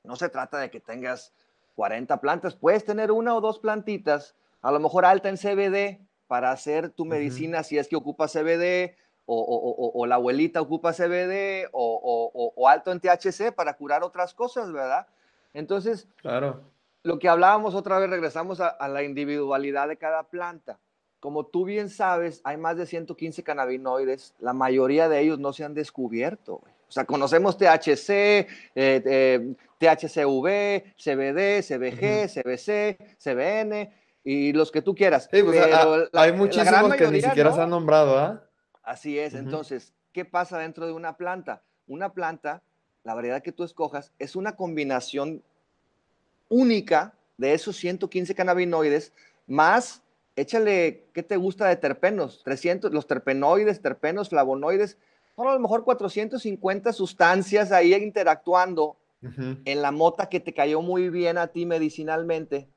No 0.05 0.17
se 0.17 0.29
trata 0.29 0.59
de 0.59 0.71
que 0.71 0.81
tengas 0.81 1.33
40 1.77 2.21
plantas, 2.21 2.55
puedes 2.55 2.85
tener 2.85 3.11
una 3.11 3.35
o 3.35 3.41
dos 3.41 3.59
plantitas, 3.59 4.35
a 4.61 4.71
lo 4.71 4.79
mejor 4.79 5.05
alta 5.05 5.29
en 5.29 5.37
CBD 5.37 6.01
para 6.33 6.51
hacer 6.51 6.89
tu 6.89 7.05
medicina 7.05 7.63
si 7.63 7.77
es 7.77 7.89
que 7.89 7.95
ocupa 7.97 8.27
CBD, 8.27 8.97
o, 9.27 9.37
o- 9.39 9.71
o- 9.85 9.93
o 10.01 10.07
la 10.07 10.15
abuelita 10.15 10.63
ocupa 10.63 10.95
CBD, 10.95 11.69
o, 11.73 12.67
alto 12.67 12.91
en 12.91 13.01
THC 13.01 13.53
para 13.55 13.75
curar 13.75 14.03
otras 14.03 14.33
cosas, 14.33 14.73
¿verdad? 14.73 15.07
Entonces, 15.53 16.09
Claro, 16.23 16.63
lo 17.03 17.19
que 17.19 17.29
hablábamos 17.29 17.75
otra 17.75 17.99
vez, 17.99 18.09
regresamos 18.09 18.61
a, 18.61 18.69
a 18.69 18.89
la 18.89 19.03
individualidad 19.03 19.89
de 19.89 19.99
cada 19.99 20.23
planta. 20.23 20.79
Como 21.21 21.45
tú 21.45 21.67
bien 21.67 21.91
sabes, 21.91 22.41
hay 22.45 22.57
más 22.57 22.79
de 22.79 22.87
115 22.87 23.43
cannabinoides, 23.43 24.33
la 24.41 24.55
mayoría 24.55 25.11
de 25.11 25.21
ellos 25.21 25.39
no 25.39 25.53
se 25.53 25.65
han 25.65 25.75
descubierto. 25.75 26.57
güey. 26.63 26.73
O 26.89 26.93
sea, 26.93 27.05
conocemos 27.05 27.59
THC, 27.59 28.09
eh, 28.11 28.47
eh, 28.75 29.55
THCV, 29.77 30.95
CBD, 30.97 31.63
CBG, 31.63 32.29
CBC, 32.29 33.17
CBN 33.19 33.93
y 34.25 34.53
los 34.53 34.71
que 34.71 34.83
tú 34.83 34.95
quieras. 34.95 35.29
sí, 35.31 35.43
pues, 35.43 35.59
pero 35.61 35.65
a- 35.65 35.69
la- 35.99 36.09
la 36.13 36.23
hay 36.23 36.31
gran 36.31 36.39
muchísimos 36.39 36.95
que 36.95 37.09
ni 37.09 37.21
siquiera 37.21 37.51
no. 37.51 37.57
se 37.57 37.63
han 37.63 37.71
nombrado, 37.71 38.19
¿ah? 38.19 38.43
Así 38.83 39.19
es. 39.19 39.35
Entonces, 39.35 39.93
¿qué 40.13 40.25
pasa 40.25 40.59
dentro 40.59 40.87
de 40.87 40.93
una 40.93 41.17
planta? 41.17 41.63
Una 41.87 42.13
planta, 42.13 42.63
la 43.05 43.15
variedad 43.15 43.43
que 43.43 43.53
tú 43.53 43.65
escojas, 43.65 44.13
es 44.19 44.37
una 44.37 44.55
combinación 44.57 45.43
única 46.49 47.15
de 47.39 47.55
esos 47.55 47.77
115 47.77 48.35
cannabinoides, 48.35 49.13
más, 49.47 50.03
échale, 50.37 51.05
¿qué 51.13 51.23
te 51.23 51.37
gusta 51.37 51.67
de 51.67 51.77
terpenos? 51.77 52.43
300, 52.45 52.93
los 52.93 53.07
terpenoides, 53.07 53.81
terpenos, 53.81 54.29
flavonoides, 54.29 54.99
son 55.35 55.49
a 55.49 55.53
lo 55.55 55.59
mejor 55.61 55.83
450 55.85 56.93
sustancias 56.93 57.73
ahí 57.73 57.95
interactuando 57.95 58.97
en 59.65 59.83
la 59.83 59.93
mota 59.93 60.29
que 60.29 60.41
te 60.41 60.53
cayó 60.53 60.83
muy 60.83 61.09
bien 61.09 61.39
a 61.39 61.47
ti 61.47 61.65
medicinalmente 61.65 62.69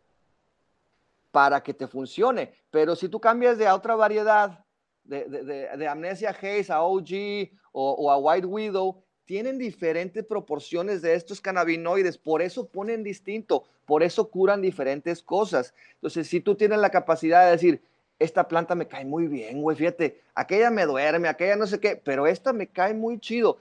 para 1.35 1.61
que 1.61 1.73
te 1.73 1.85
funcione. 1.85 2.53
Pero 2.71 2.95
si 2.95 3.09
tú 3.09 3.19
cambias 3.19 3.57
de 3.57 3.67
a 3.67 3.75
otra 3.75 3.93
variedad, 3.93 4.63
de, 5.03 5.25
de, 5.25 5.43
de- 5.77 5.87
Amnesia 5.89 6.29
Haze 6.29 6.71
a 6.71 6.81
OG 6.81 7.49
o, 7.73 7.91
o 7.91 8.09
a 8.09 8.17
White 8.17 8.47
Widow, 8.47 9.03
tienen 9.25 9.57
diferentes 9.57 10.23
proporciones 10.23 11.01
de 11.01 11.13
estos 11.13 11.41
cannabinoides, 11.41 12.17
por 12.17 12.41
eso 12.41 12.69
ponen 12.69 13.03
distinto, 13.03 13.65
por 13.85 14.01
eso 14.01 14.29
curan 14.29 14.61
diferentes 14.61 15.21
cosas. 15.21 15.73
Entonces, 15.95 16.25
si 16.29 16.39
tú 16.39 16.55
tienes 16.55 16.79
la 16.79 16.89
capacidad 16.89 17.43
de 17.43 17.51
decir, 17.51 17.81
esta 18.17 18.47
planta 18.47 18.73
me 18.73 18.87
cae 18.87 19.03
muy 19.03 19.27
bien, 19.27 19.61
güey, 19.61 19.75
fíjate, 19.75 20.21
aquella 20.35 20.71
me 20.71 20.85
duerme, 20.85 21.27
aquella 21.27 21.57
no 21.57 21.67
sé 21.67 21.81
qué, 21.81 21.97
pero 22.01 22.27
esta 22.27 22.53
me 22.53 22.67
cae 22.67 22.93
muy 22.93 23.19
chido, 23.19 23.57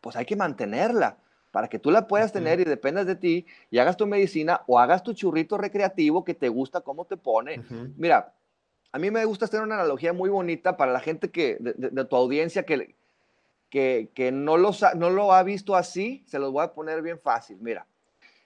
pues 0.00 0.14
hay 0.14 0.26
que 0.26 0.36
mantenerla 0.36 1.16
para 1.50 1.68
que 1.68 1.78
tú 1.78 1.90
la 1.90 2.06
puedas 2.06 2.32
tener 2.32 2.60
y 2.60 2.64
dependas 2.64 3.06
de 3.06 3.16
ti 3.16 3.46
y 3.70 3.78
hagas 3.78 3.96
tu 3.96 4.06
medicina 4.06 4.62
o 4.66 4.78
hagas 4.78 5.02
tu 5.02 5.12
churrito 5.12 5.58
recreativo 5.58 6.24
que 6.24 6.34
te 6.34 6.48
gusta 6.48 6.80
cómo 6.80 7.04
te 7.04 7.16
pone. 7.16 7.58
Mira, 7.96 8.32
a 8.92 8.98
mí 8.98 9.10
me 9.10 9.24
gusta 9.24 9.44
hacer 9.46 9.60
una 9.60 9.74
analogía 9.76 10.12
muy 10.12 10.30
bonita 10.30 10.76
para 10.76 10.92
la 10.92 11.00
gente 11.00 11.30
que, 11.30 11.56
de, 11.60 11.72
de- 11.74 11.90
de 11.90 12.04
tu 12.04 12.16
audiencia 12.16 12.64
que, 12.64 12.94
que, 13.68 14.10
que 14.14 14.32
no, 14.32 14.56
no 14.58 15.10
lo 15.10 15.32
ha 15.32 15.42
visto 15.42 15.74
así, 15.76 16.24
se 16.26 16.38
los 16.38 16.52
voy 16.52 16.64
a 16.64 16.72
poner 16.72 17.02
bien 17.02 17.18
fácil. 17.18 17.58
Mira, 17.60 17.86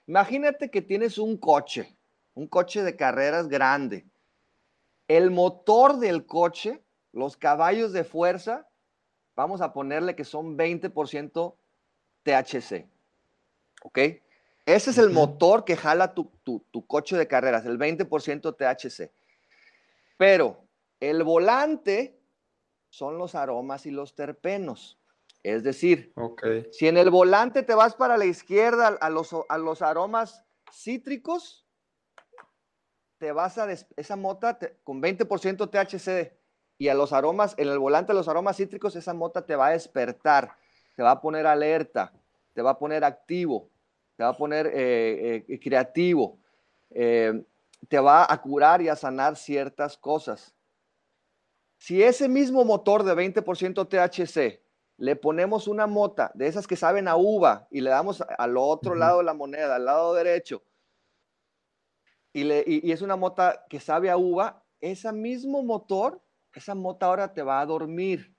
imagínate 0.07 0.69
que 0.69 0.81
tienes 0.81 1.17
un 1.17 1.37
coche, 1.37 1.95
un 2.33 2.47
coche 2.47 2.83
de 2.83 2.95
carreras 2.95 3.47
grande. 3.47 4.05
El 5.07 5.29
motor 5.29 5.97
del 5.99 6.25
coche, 6.25 6.81
los 7.13 7.37
caballos 7.37 7.93
de 7.93 8.03
fuerza, 8.03 8.67
vamos 9.35 9.61
a 9.61 9.73
ponerle 9.73 10.15
que 10.15 10.23
son 10.23 10.57
20% 10.57 11.55
THC. 12.23 12.87
¿Ok? 13.85 13.99
Ese 14.65 14.89
es 14.89 14.97
el 14.97 15.11
motor 15.11 15.63
que 15.63 15.77
jala 15.77 16.15
tu, 16.15 16.31
tu- 16.43 16.65
tu 16.71 16.87
coche 16.87 17.15
de 17.17 17.27
carreras, 17.27 17.67
el 17.67 17.77
20% 17.77 18.55
THC. 18.55 19.11
Pero 20.17 20.65
el 20.99 21.23
volante 21.23 22.19
son 22.89 23.19
los 23.19 23.35
aromas 23.35 23.85
y 23.85 23.91
los 23.91 24.15
terpenos. 24.15 24.97
Es 25.43 25.61
decir, 25.63 26.13
si 26.71 26.87
en 26.87 26.97
el 26.97 27.11
volante 27.11 27.61
te 27.61 27.75
vas 27.75 27.93
para 27.93 28.17
la 28.17 28.25
izquierda 28.25 28.87
a 28.99 29.09
los, 29.11 29.29
a 29.47 29.57
los 29.59 29.83
aromas 29.83 30.43
cítricos, 30.71 31.67
te 33.19 33.31
vas 33.31 33.59
a 33.59 33.67
des- 33.67 33.85
esa 33.97 34.15
mota 34.15 34.57
te- 34.57 34.77
con 34.83 34.99
20% 35.01 35.69
THC 35.69 36.35
y 36.79 36.87
a 36.87 36.95
los 36.95 37.13
aromas, 37.13 37.53
en 37.57 37.67
el 37.67 37.77
volante 37.77 38.13
a 38.13 38.15
los 38.15 38.27
aromas 38.27 38.57
cítricos, 38.57 38.95
esa 38.95 39.13
mota 39.13 39.45
te 39.45 39.55
va 39.55 39.67
a 39.67 39.71
despertar, 39.71 40.57
te 40.95 41.03
va 41.03 41.11
a 41.11 41.21
poner 41.21 41.45
alerta, 41.45 42.11
te 42.53 42.61
va 42.63 42.71
a 42.71 42.79
poner 42.79 43.03
activo, 43.03 43.69
te 44.15 44.23
va 44.23 44.29
a 44.29 44.37
poner 44.37 44.67
eh, 44.67 45.45
eh, 45.47 45.59
creativo, 45.59 46.39
eh, 46.91 47.43
te 47.89 47.99
va 47.99 48.25
a 48.31 48.41
curar 48.41 48.81
y 48.81 48.89
a 48.89 48.95
sanar 48.95 49.35
ciertas 49.35 49.97
cosas. 49.97 50.55
Si 51.77 52.01
ese 52.03 52.27
mismo 52.29 52.65
motor 52.65 53.03
de 53.03 53.13
20% 53.13 53.87
THC 53.87 54.61
le 54.97 55.15
ponemos 55.15 55.67
una 55.67 55.87
mota 55.87 56.31
de 56.33 56.47
esas 56.47 56.67
que 56.67 56.75
saben 56.77 57.07
a 57.07 57.17
uva 57.17 57.67
y 57.69 57.81
le 57.81 57.89
damos 57.89 58.21
al 58.37 58.57
otro 58.57 58.95
lado 58.95 59.17
de 59.19 59.25
la 59.25 59.33
moneda, 59.33 59.75
al 59.75 59.85
lado 59.85 60.13
derecho, 60.13 60.63
y, 62.33 62.43
le- 62.43 62.63
y- 62.65 62.87
y 62.87 62.91
es 62.91 63.01
una 63.01 63.15
mota 63.15 63.65
que 63.69 63.79
sabe 63.79 64.09
a 64.09 64.17
uva, 64.17 64.63
ese 64.79 65.11
mismo 65.11 65.63
motor, 65.63 66.21
esa 66.53 66.75
mota 66.75 67.07
ahora 67.07 67.33
te 67.33 67.41
va 67.41 67.59
a 67.61 67.65
dormir, 67.65 68.35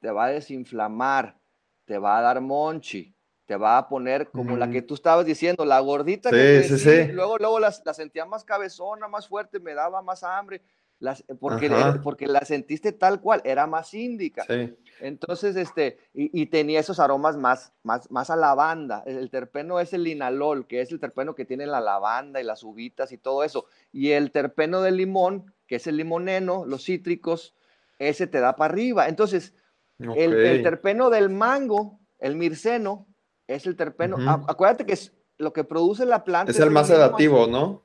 te 0.00 0.10
va 0.10 0.26
a 0.26 0.30
desinflamar, 0.30 1.40
te 1.84 1.98
va 1.98 2.18
a 2.18 2.22
dar 2.22 2.40
monchi, 2.40 3.15
te 3.46 3.56
va 3.56 3.78
a 3.78 3.88
poner 3.88 4.28
como 4.30 4.56
la 4.56 4.68
que 4.70 4.82
tú 4.82 4.94
estabas 4.94 5.24
diciendo, 5.24 5.64
la 5.64 5.80
gordita 5.80 6.30
Sí, 6.30 6.36
que 6.36 6.62
sí, 6.64 6.78
sí. 6.78 7.12
luego, 7.12 7.38
luego 7.38 7.60
la, 7.60 7.72
la 7.84 7.94
sentía 7.94 8.24
más 8.26 8.44
cabezona, 8.44 9.08
más 9.08 9.28
fuerte, 9.28 9.60
me 9.60 9.72
daba 9.74 10.02
más 10.02 10.22
hambre. 10.24 10.62
las, 10.98 11.22
porque, 11.38 11.66
Ajá. 11.66 12.00
porque 12.02 12.26
la 12.26 12.40
sentiste 12.44 12.90
tal 12.90 13.20
cual, 13.20 13.42
era 13.44 13.66
más 13.66 13.92
índica. 13.94 14.44
Sí. 14.48 14.74
Entonces, 15.00 15.54
este, 15.56 15.98
y, 16.14 16.40
y 16.42 16.46
tenía 16.46 16.80
esos 16.80 16.98
aromas 16.98 17.36
más, 17.36 17.72
más, 17.82 18.10
más 18.10 18.30
a 18.30 18.36
lavanda. 18.36 19.02
El 19.06 19.30
terpeno 19.30 19.78
es 19.78 19.92
el 19.92 20.04
linalol, 20.04 20.66
que 20.66 20.80
es 20.80 20.90
el 20.90 20.98
terpeno 20.98 21.34
que 21.34 21.44
tiene 21.44 21.66
la 21.66 21.80
lavanda 21.82 22.40
y 22.40 22.44
las 22.44 22.62
uvitas 22.64 23.12
y 23.12 23.18
todo 23.18 23.44
eso. 23.44 23.66
Y 23.92 24.12
el 24.12 24.32
terpeno 24.32 24.80
del 24.80 24.96
limón, 24.96 25.52
que 25.66 25.76
es 25.76 25.86
el 25.86 25.98
limoneno, 25.98 26.64
los 26.64 26.84
cítricos, 26.84 27.54
ese 27.98 28.26
te 28.26 28.40
da 28.40 28.56
para 28.56 28.72
arriba. 28.72 29.06
Entonces, 29.08 29.52
el, 29.98 30.32
el 30.34 30.56
Ok. 30.58 30.62
terpeno 30.64 31.10
del 31.10 31.28
mango, 31.28 32.00
el 32.18 32.36
mirceno, 32.36 33.06
es 33.48 33.66
el 33.66 33.76
terpeno. 33.76 34.16
Acuérdate 34.48 34.86
que 34.86 34.92
es 34.92 35.12
lo 35.38 35.52
que 35.52 35.64
produce 35.64 36.06
la 36.06 36.24
planta. 36.24 36.50
Es 36.50 36.60
el 36.60 36.70
más 36.70 36.88
sedativo, 36.88 37.46
¿no? 37.46 37.82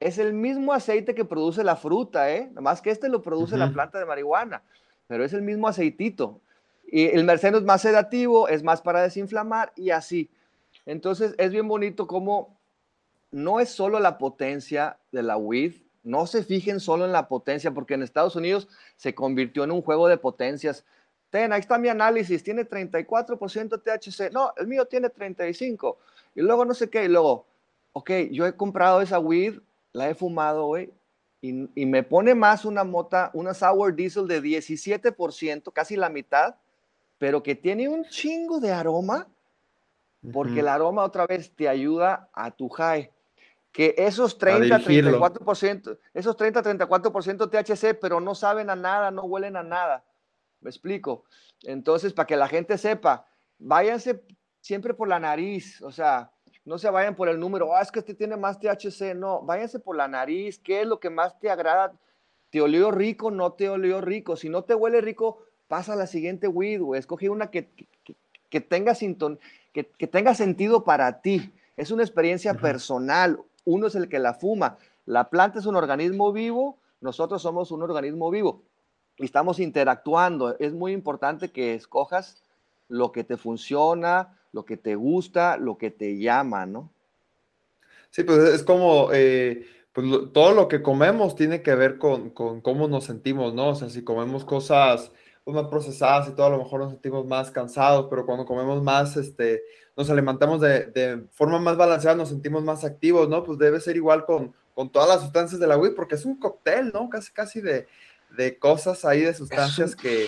Es 0.00 0.18
el 0.18 0.32
mismo 0.32 0.72
aceite 0.72 1.14
que 1.14 1.24
produce 1.24 1.62
la 1.62 1.76
fruta, 1.76 2.30
¿eh? 2.32 2.48
Nada 2.48 2.60
más 2.60 2.82
que 2.82 2.90
este 2.90 3.08
lo 3.08 3.22
produce 3.22 3.56
la 3.56 3.72
planta 3.72 3.98
de 3.98 4.06
marihuana, 4.06 4.62
pero 5.06 5.24
es 5.24 5.32
el 5.32 5.42
mismo 5.42 5.68
aceitito. 5.68 6.40
Y 6.84 7.06
el 7.06 7.24
merceno 7.24 7.58
es 7.58 7.64
más 7.64 7.82
sedativo, 7.82 8.48
es 8.48 8.62
más 8.62 8.82
para 8.82 9.02
desinflamar 9.02 9.72
y 9.76 9.90
así. 9.90 10.30
Entonces 10.86 11.34
es 11.38 11.52
bien 11.52 11.68
bonito 11.68 12.06
como 12.06 12.58
no 13.30 13.60
es 13.60 13.70
solo 13.70 14.00
la 14.00 14.18
potencia 14.18 14.98
de 15.10 15.22
la 15.22 15.36
weed, 15.36 15.74
no 16.02 16.26
se 16.26 16.42
fijen 16.42 16.80
solo 16.80 17.04
en 17.04 17.12
la 17.12 17.28
potencia, 17.28 17.72
porque 17.72 17.94
en 17.94 18.02
Estados 18.02 18.36
Unidos 18.36 18.68
se 18.96 19.14
convirtió 19.14 19.64
en 19.64 19.70
un 19.70 19.82
juego 19.82 20.08
de 20.08 20.18
potencias. 20.18 20.84
Ten, 21.32 21.50
ahí 21.50 21.60
está 21.60 21.78
mi 21.78 21.88
análisis, 21.88 22.44
tiene 22.44 22.68
34% 22.68 23.80
THC, 23.80 24.30
no, 24.34 24.52
el 24.58 24.66
mío 24.66 24.84
tiene 24.84 25.08
35, 25.08 25.96
y 26.34 26.42
luego 26.42 26.66
no 26.66 26.74
sé 26.74 26.90
qué, 26.90 27.04
y 27.04 27.08
luego, 27.08 27.46
ok, 27.94 28.10
yo 28.30 28.46
he 28.46 28.54
comprado 28.54 29.00
esa 29.00 29.18
weed, 29.18 29.58
la 29.94 30.10
he 30.10 30.14
fumado, 30.14 30.66
güey, 30.66 30.92
y, 31.40 31.70
y 31.74 31.86
me 31.86 32.02
pone 32.02 32.34
más 32.34 32.66
una 32.66 32.84
mota, 32.84 33.30
una 33.32 33.54
sour 33.54 33.94
diesel 33.94 34.28
de 34.28 34.42
17%, 34.42 35.72
casi 35.72 35.96
la 35.96 36.10
mitad, 36.10 36.56
pero 37.16 37.42
que 37.42 37.54
tiene 37.54 37.88
un 37.88 38.04
chingo 38.04 38.60
de 38.60 38.70
aroma, 38.70 39.26
porque 40.34 40.50
Ujú. 40.50 40.60
el 40.60 40.68
aroma 40.68 41.02
otra 41.02 41.26
vez 41.26 41.50
te 41.56 41.66
ayuda 41.66 42.28
a 42.34 42.50
tu 42.50 42.68
high. 42.68 43.10
Que 43.72 43.94
esos 43.96 44.34
A 44.34 44.38
30, 44.38 44.76
dirigirlo. 44.76 45.18
34%, 45.18 45.98
esos 46.12 46.36
30, 46.36 46.62
34% 46.62 47.48
THC, 47.48 47.98
pero 47.98 48.20
no 48.20 48.34
saben 48.34 48.68
a 48.68 48.76
nada, 48.76 49.10
no 49.10 49.22
huelen 49.22 49.56
a 49.56 49.62
nada. 49.62 50.04
¿Me 50.62 50.70
explico? 50.70 51.24
Entonces, 51.64 52.12
para 52.12 52.26
que 52.26 52.36
la 52.36 52.48
gente 52.48 52.78
sepa, 52.78 53.26
váyanse 53.58 54.22
siempre 54.60 54.94
por 54.94 55.08
la 55.08 55.18
nariz, 55.18 55.82
o 55.82 55.90
sea, 55.90 56.30
no 56.64 56.78
se 56.78 56.88
vayan 56.88 57.16
por 57.16 57.28
el 57.28 57.38
número, 57.38 57.74
ah, 57.74 57.82
es 57.82 57.90
que 57.90 57.98
este 57.98 58.14
tiene 58.14 58.36
más 58.36 58.58
THC, 58.60 59.14
no, 59.16 59.42
váyanse 59.42 59.80
por 59.80 59.96
la 59.96 60.06
nariz, 60.06 60.58
¿qué 60.60 60.82
es 60.82 60.86
lo 60.86 61.00
que 61.00 61.10
más 61.10 61.38
te 61.40 61.50
agrada? 61.50 61.92
¿Te 62.50 62.60
olió 62.60 62.90
rico? 62.90 63.30
No 63.30 63.52
te 63.54 63.68
olió 63.70 64.00
rico. 64.00 64.36
Si 64.36 64.50
no 64.50 64.62
te 64.62 64.74
huele 64.74 65.00
rico, 65.00 65.38
pasa 65.68 65.94
a 65.94 65.96
la 65.96 66.06
siguiente 66.06 66.48
weed, 66.48 66.82
güey. 66.82 66.98
Escoge 66.98 67.30
una 67.30 67.50
que, 67.50 67.70
que, 68.04 68.14
que 68.50 68.60
tenga 68.60 68.94
sinton, 68.94 69.40
que, 69.72 69.86
que 69.86 70.06
tenga 70.06 70.34
sentido 70.34 70.84
para 70.84 71.22
ti. 71.22 71.50
Es 71.78 71.90
una 71.90 72.02
experiencia 72.02 72.52
personal. 72.52 73.40
Uno 73.64 73.86
es 73.86 73.94
el 73.94 74.10
que 74.10 74.18
la 74.18 74.34
fuma. 74.34 74.76
La 75.06 75.30
planta 75.30 75.60
es 75.60 75.66
un 75.66 75.76
organismo 75.76 76.30
vivo, 76.30 76.78
nosotros 77.00 77.40
somos 77.40 77.70
un 77.70 77.82
organismo 77.82 78.30
vivo 78.30 78.62
y 79.18 79.24
estamos 79.24 79.58
interactuando. 79.58 80.56
Es 80.58 80.72
muy 80.72 80.92
importante 80.92 81.50
que 81.50 81.74
escojas 81.74 82.42
lo 82.88 83.12
que 83.12 83.24
te 83.24 83.36
funciona, 83.36 84.38
lo 84.52 84.64
que 84.64 84.76
te 84.76 84.94
gusta, 84.96 85.56
lo 85.56 85.78
que 85.78 85.90
te 85.90 86.18
llama, 86.18 86.66
¿no? 86.66 86.90
Sí, 88.10 88.24
pues 88.24 88.38
es 88.38 88.62
como 88.62 89.08
eh, 89.12 89.66
pues, 89.92 90.06
todo 90.32 90.52
lo 90.52 90.68
que 90.68 90.82
comemos 90.82 91.34
tiene 91.34 91.62
que 91.62 91.74
ver 91.74 91.98
con, 91.98 92.30
con 92.30 92.60
cómo 92.60 92.88
nos 92.88 93.04
sentimos, 93.04 93.54
¿no? 93.54 93.70
O 93.70 93.74
sea, 93.74 93.88
si 93.88 94.04
comemos 94.04 94.44
cosas 94.44 95.10
pues, 95.44 95.54
más 95.54 95.66
procesadas 95.68 96.28
y 96.28 96.32
todo, 96.32 96.46
a 96.46 96.50
lo 96.50 96.58
mejor 96.58 96.80
nos 96.80 96.90
sentimos 96.90 97.26
más 97.26 97.50
cansados, 97.50 98.06
pero 98.10 98.26
cuando 98.26 98.44
comemos 98.44 98.82
más, 98.82 99.16
este, 99.16 99.62
nos 99.96 100.10
alimentamos 100.10 100.60
de, 100.60 100.86
de 100.86 101.24
forma 101.30 101.58
más 101.58 101.76
balanceada, 101.78 102.16
nos 102.16 102.28
sentimos 102.28 102.62
más 102.62 102.84
activos, 102.84 103.28
¿no? 103.28 103.42
Pues 103.42 103.58
debe 103.58 103.80
ser 103.80 103.96
igual 103.96 104.26
con, 104.26 104.54
con 104.74 104.90
todas 104.90 105.08
las 105.08 105.22
sustancias 105.22 105.58
de 105.60 105.66
la 105.66 105.78
weed, 105.78 105.94
porque 105.94 106.14
es 106.14 106.24
un 106.24 106.38
cóctel, 106.38 106.90
¿no? 106.92 107.08
Casi, 107.08 107.32
casi 107.32 107.60
de, 107.62 107.86
de 108.36 108.58
cosas 108.58 109.04
ahí, 109.04 109.20
de 109.22 109.34
sustancias 109.34 109.94
que, 109.96 110.26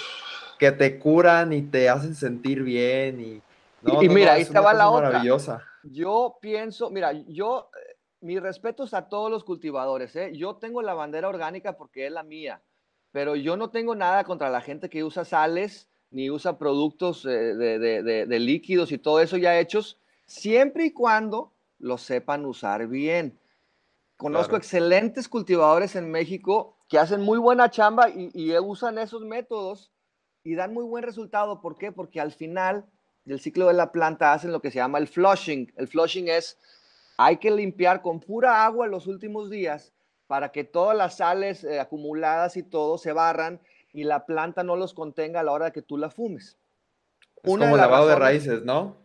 que 0.59 0.73
te 0.73 0.99
curan 0.99 1.53
y 1.53 1.63
te 1.63 1.89
hacen 1.89 2.15
sentir 2.15 2.63
bien 2.63 3.21
y... 3.21 3.43
No, 3.83 4.01
Y- 4.01 4.07
y 4.07 4.09
no, 4.09 4.15
mira, 4.15 4.29
no, 4.29 4.33
ahí 4.33 4.43
es 4.43 4.47
te 4.47 4.53
una 4.53 4.61
va 4.63 4.73
cosa 4.73 4.77
la 4.79 4.91
otra. 4.91 5.11
maravillosa. 5.11 5.63
Yo 5.83 6.39
pienso, 6.41 6.91
mira, 6.91 7.13
yo, 7.13 7.69
eh, 7.75 7.97
mis 8.23 8.41
respetos 8.41 8.95
a 8.95 9.09
todos 9.09 9.31
los 9.31 9.45
cultivadores, 9.45 10.17
¿eh? 10.17 10.33
Yo 10.35 10.57
tengo 10.57 10.81
la 10.81 10.95
bandera 10.95 11.29
orgánica 11.29 11.77
porque 11.77 12.07
es 12.07 12.13
la 12.13 12.23
mía, 12.23 12.63
pero 13.13 13.37
yo 13.37 13.57
no 13.59 13.69
tengo 13.71 13.95
nada 13.95 14.25
contra 14.25 14.49
la 14.49 14.63
gente 14.63 14.89
que 14.89 15.05
usa 15.05 15.25
sales 15.27 15.89
ni 16.11 16.31
usa 16.31 16.57
productos 16.59 17.27
eh, 17.27 17.29
de, 17.29 17.79
de- 17.79 18.03
de- 18.03 18.27
de 18.27 18.39
líquidos 18.39 18.93
y 18.93 18.99
todo 18.99 19.21
eso 19.21 19.37
ya 19.37 19.59
hechos, 19.59 19.99
siempre 20.27 20.87
y 20.87 20.93
cuando 20.93 21.53
los 21.79 22.01
sepan 22.01 22.47
usar 22.47 22.87
bien. 22.87 23.39
Conozco 24.17 24.51
Claro. 24.53 24.59
excelentes 24.59 25.29
cultivadores 25.29 25.97
en 25.97 26.11
México 26.11 26.74
que 26.95 27.01
hacen 27.01 27.23
muy 27.23 27.41
buena 27.41 27.73
chamba 27.73 28.09
y, 28.09 28.31
y 28.35 28.57
usan 28.57 28.99
esos 28.99 29.23
métodos 29.23 29.91
y 30.45 30.55
dan 30.55 30.73
muy 30.73 30.85
buen 30.85 31.03
resultado. 31.03 31.61
¿Por 31.61 31.77
qué? 31.77 31.91
Porque 31.91 32.21
al 32.21 32.31
final 32.31 32.87
del 33.25 33.41
ciclo 33.41 33.67
de 33.67 33.75
la 33.75 33.91
planta 33.91 34.33
hacen 34.33 34.53
lo 34.53 34.61
que 34.61 34.71
se 34.71 34.77
llama 34.77 34.99
el 34.99 35.09
flushing. 35.09 35.73
El 35.77 35.89
flushing 35.89 36.29
es, 36.29 36.57
hay 37.17 37.39
que 37.39 37.51
limpiar 37.51 38.01
con 38.01 38.21
pura 38.21 38.65
agua 38.65 38.87
los 38.87 39.09
últimos 39.09 39.51
días 39.51 39.93
para 40.29 40.53
que 40.53 40.63
todas 40.63 40.97
las 40.97 41.17
sales 41.17 41.65
eh, 41.65 41.81
acumuladas 41.81 42.57
y 42.57 42.63
todo 42.63 42.97
se 42.97 43.13
barran 43.13 43.61
y 43.93 44.05
la 44.05 44.25
planta 44.25 44.63
no 44.63 44.77
los 44.77 44.95
contenga 44.95 45.41
a 45.41 45.43
la 45.43 45.51
hora 45.51 45.65
de 45.65 45.73
que 45.73 45.83
tú 45.83 45.97
la 45.97 46.11
fumes. 46.11 46.61
Es 47.43 47.53
Una 47.53 47.65
como 47.65 47.77
lavado 47.77 48.07
de 48.07 48.15
raíces, 48.15 48.63
¿no? 48.63 48.99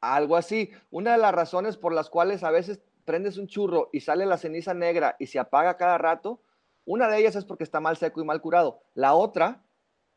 Algo 0.00 0.34
así. 0.34 0.72
Una 0.90 1.12
de 1.12 1.18
las 1.18 1.32
razones 1.32 1.76
por 1.76 1.92
las 1.92 2.10
cuales 2.10 2.42
a 2.42 2.50
veces 2.50 2.82
prendes 3.04 3.38
un 3.38 3.46
churro 3.46 3.88
y 3.92 4.00
sale 4.00 4.26
la 4.26 4.36
ceniza 4.36 4.74
negra 4.74 5.14
y 5.20 5.28
se 5.28 5.38
apaga 5.38 5.76
cada 5.76 5.96
rato, 5.96 6.40
una 6.86 7.08
de 7.08 7.18
ellas 7.18 7.36
es 7.36 7.44
porque 7.44 7.64
está 7.64 7.80
mal 7.80 7.96
seco 7.98 8.22
y 8.22 8.24
mal 8.24 8.40
curado. 8.40 8.80
La 8.94 9.14
otra, 9.14 9.62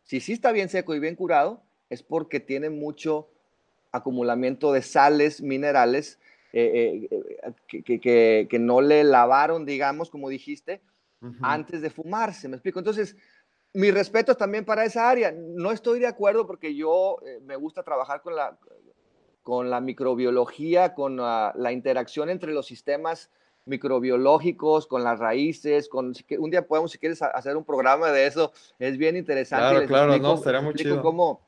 si 0.03 0.21
sí 0.21 0.31
está 0.33 0.51
bien 0.53 0.69
seco 0.69 0.95
y 0.95 0.99
bien 0.99 1.15
curado, 1.15 1.61
es 1.89 2.03
porque 2.03 2.39
tiene 2.39 2.69
mucho 2.69 3.27
acumulamiento 3.91 4.71
de 4.71 4.81
sales, 4.83 5.41
minerales, 5.41 6.19
eh, 6.53 7.07
eh, 7.11 7.15
eh, 7.43 7.51
que, 7.67 7.83
que- 7.83 7.99
que- 7.99 8.47
que 8.49 8.59
no 8.59 8.81
le 8.81 9.03
lavaron, 9.03 9.65
digamos, 9.65 10.09
como 10.09 10.29
dijiste, 10.29 10.81
antes 11.41 11.81
de 11.81 11.89
fumarse. 11.89 12.47
¿Me 12.47 12.55
explico? 12.55 12.79
Entonces, 12.79 13.15
mi 13.73 13.91
respeto 13.91 14.35
también 14.35 14.63
para 14.65 14.85
esa 14.85 15.09
área. 15.09 15.31
No 15.31 15.71
estoy 15.71 15.99
de 15.99 16.07
acuerdo 16.07 16.47
porque 16.47 16.73
yo 16.75 17.17
eh, 17.25 17.39
me 17.43 17.55
gusta 17.55 17.83
trabajar 17.83 18.21
con 18.21 18.35
la, 18.35 18.57
con 19.43 19.69
la 19.69 19.81
microbiología, 19.81 20.93
con 20.93 21.17
la 21.17 21.71
interacción 21.71 22.29
entre 22.29 22.53
los 22.53 22.67
sistemas 22.67 23.29
microbiológicos, 23.69 24.87
con 24.87 25.03
las 25.03 25.19
raíces, 25.19 25.87
con 25.87 26.13
un 26.39 26.49
día 26.51 26.67
podemos, 26.67 26.91
si 26.91 26.97
quieres, 26.97 27.21
hacer 27.21 27.55
un 27.55 27.63
programa 27.63 28.11
de 28.11 28.25
eso, 28.27 28.51
es 28.79 28.97
bien 28.97 29.15
interesante. 29.15 29.61
Claro, 29.61 29.79
Les 29.79 29.87
claro, 29.87 30.13
explico- 30.13 30.27
no, 30.35 30.35
les 30.35 30.61
muy 30.63 30.73
chido. 30.73 31.01
Cómo, 31.01 31.41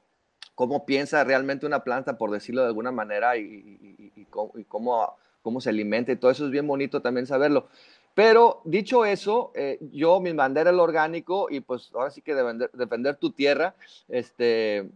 cómo 0.55 0.85
piensa 0.85 1.23
realmente 1.23 1.65
una 1.65 1.83
planta, 1.83 2.17
por 2.17 2.31
decirlo 2.31 2.61
de 2.61 2.67
alguna 2.67 2.91
manera, 2.91 3.35
y, 3.37 3.41
y- 3.41 3.95
y- 3.97 4.21
y 4.21 4.25
cómo, 4.25 4.53
cómo, 4.67 5.15
cómo 5.41 5.59
se 5.59 5.69
alimenta 5.69 6.11
y 6.11 6.15
todo 6.17 6.31
eso 6.31 6.45
es 6.45 6.51
bien 6.51 6.67
bonito 6.67 7.01
también 7.01 7.25
saberlo. 7.27 7.67
Pero 8.13 8.61
dicho 8.65 9.05
eso, 9.05 9.51
eh, 9.55 9.79
yo 9.93 10.19
mi 10.19 10.33
bandera 10.33 10.69
es 10.69 10.75
lo 10.75 10.83
orgánico 10.83 11.47
y 11.49 11.61
pues 11.61 11.89
ahora 11.93 12.11
sí 12.11 12.21
que 12.21 12.35
defender, 12.35 12.69
defender 12.73 13.15
tu 13.15 13.31
tierra, 13.31 13.73
este, 14.09 14.89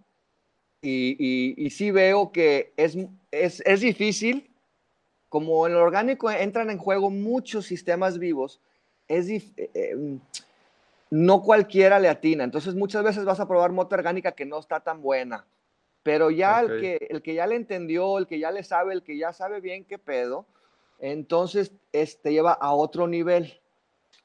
y, 0.81 1.15
y, 1.17 1.65
y 1.65 1.69
sí 1.69 1.91
veo 1.91 2.31
que 2.31 2.73
es, 2.77 2.97
es, 3.31 3.61
es 3.65 3.79
difícil, 3.81 4.51
como 5.36 5.67
en 5.67 5.74
lo 5.74 5.84
orgánico 5.84 6.32
entran 6.32 6.69
en 6.69 6.78
juego 6.78 7.10
muchos 7.10 7.65
sistemas 7.65 8.19
vivos, 8.19 8.62
es 9.10 9.28
eh, 9.28 9.52
eh, 9.58 10.17
no 11.10 11.41
cualquiera 11.41 12.00
le 12.00 12.08
atina. 12.08 12.45
Entonces 12.45 12.74
muchas 12.74 13.04
veces 13.04 13.26
vas 13.26 13.41
a 13.41 13.45
probar 13.45 13.74
mota 13.74 13.98
orgánica 13.98 14.32
que 14.32 14.45
no 14.45 14.58
está 14.60 14.80
tan 14.80 15.02
buena. 15.02 15.45
Pero 16.04 16.32
ya 16.32 16.62
el, 16.62 16.67
que, 16.80 17.08
el 17.10 17.21
que 17.21 17.34
ya 17.34 17.48
le 17.48 17.58
entendió, 17.58 18.17
el 18.17 18.28
que 18.28 18.39
ya 18.39 18.50
le 18.50 18.63
sabe, 18.63 18.93
el 18.93 19.04
que 19.04 19.17
ya 19.17 19.34
sabe 19.34 19.60
bien 19.60 19.84
qué 19.84 19.98
pedo, 19.98 20.45
entonces 21.00 21.74
es- 21.91 22.17
te 22.21 22.32
lleva 22.32 22.54
a 22.54 22.74
otro 22.74 23.06
nivel. 23.06 23.60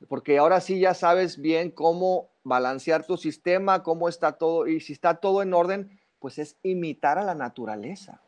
Porque 0.09 0.38
ahora 0.38 0.61
sí 0.61 0.79
ya 0.79 0.94
sabes 0.94 1.38
bien 1.40 1.73
cómo 1.73 2.29
balancear 2.44 3.05
tu 3.05 3.16
sistema, 3.16 3.83
cómo 3.83 4.09
está 4.09 4.31
todo, 4.31 4.68
y 4.68 4.79
si 4.79 4.92
está 4.92 5.14
todo 5.16 5.42
en 5.42 5.55
orden, 5.55 5.99
pues 6.20 6.38
es 6.38 6.57
imitar 6.62 7.18
a 7.18 7.25
la 7.25 7.35
naturaleza. 7.35 8.20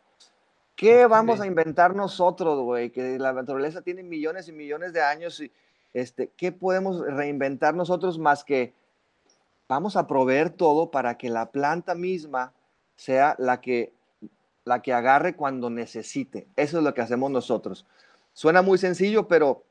¿Qué 0.77 1.07
vamos 1.07 1.41
a 1.41 1.47
inventar 1.47 1.95
nosotros, 1.95 2.61
güey? 2.61 2.91
Que 2.91 3.19
la 3.19 3.33
naturaleza 3.33 3.83
tiene 3.83 4.03
millones 4.03 4.49
y 4.49 4.53
millones 4.53 4.93
de 4.93 5.03
años 5.03 5.41
y 5.41 5.53
este, 5.93 6.31
¿qué 6.37 6.53
podemos 6.53 7.01
reinventar 7.01 7.75
nosotros 7.75 8.19
más 8.19 8.45
que 8.45 8.73
vamos 9.69 9.97
a 9.97 10.07
proveer 10.07 10.51
todo 10.51 10.91
para 10.91 11.19
que 11.19 11.29
la 11.29 11.51
planta 11.51 11.95
misma 11.95 12.53
sea 12.97 13.37
la 13.39 13.61
que, 13.61 13.93
la 14.65 14.81
que 14.81 14.93
agarre 14.93 15.37
cuando 15.37 15.71
necesite? 15.71 16.47
Eso 16.57 16.79
es 16.79 16.85
lo 16.85 16.95
que 16.95 17.03
hacemos 17.03 17.31
nosotros. 17.31 17.87
Suena 18.33 18.63
muy 18.63 18.79
sencillo, 18.79 19.29
pero 19.29 19.65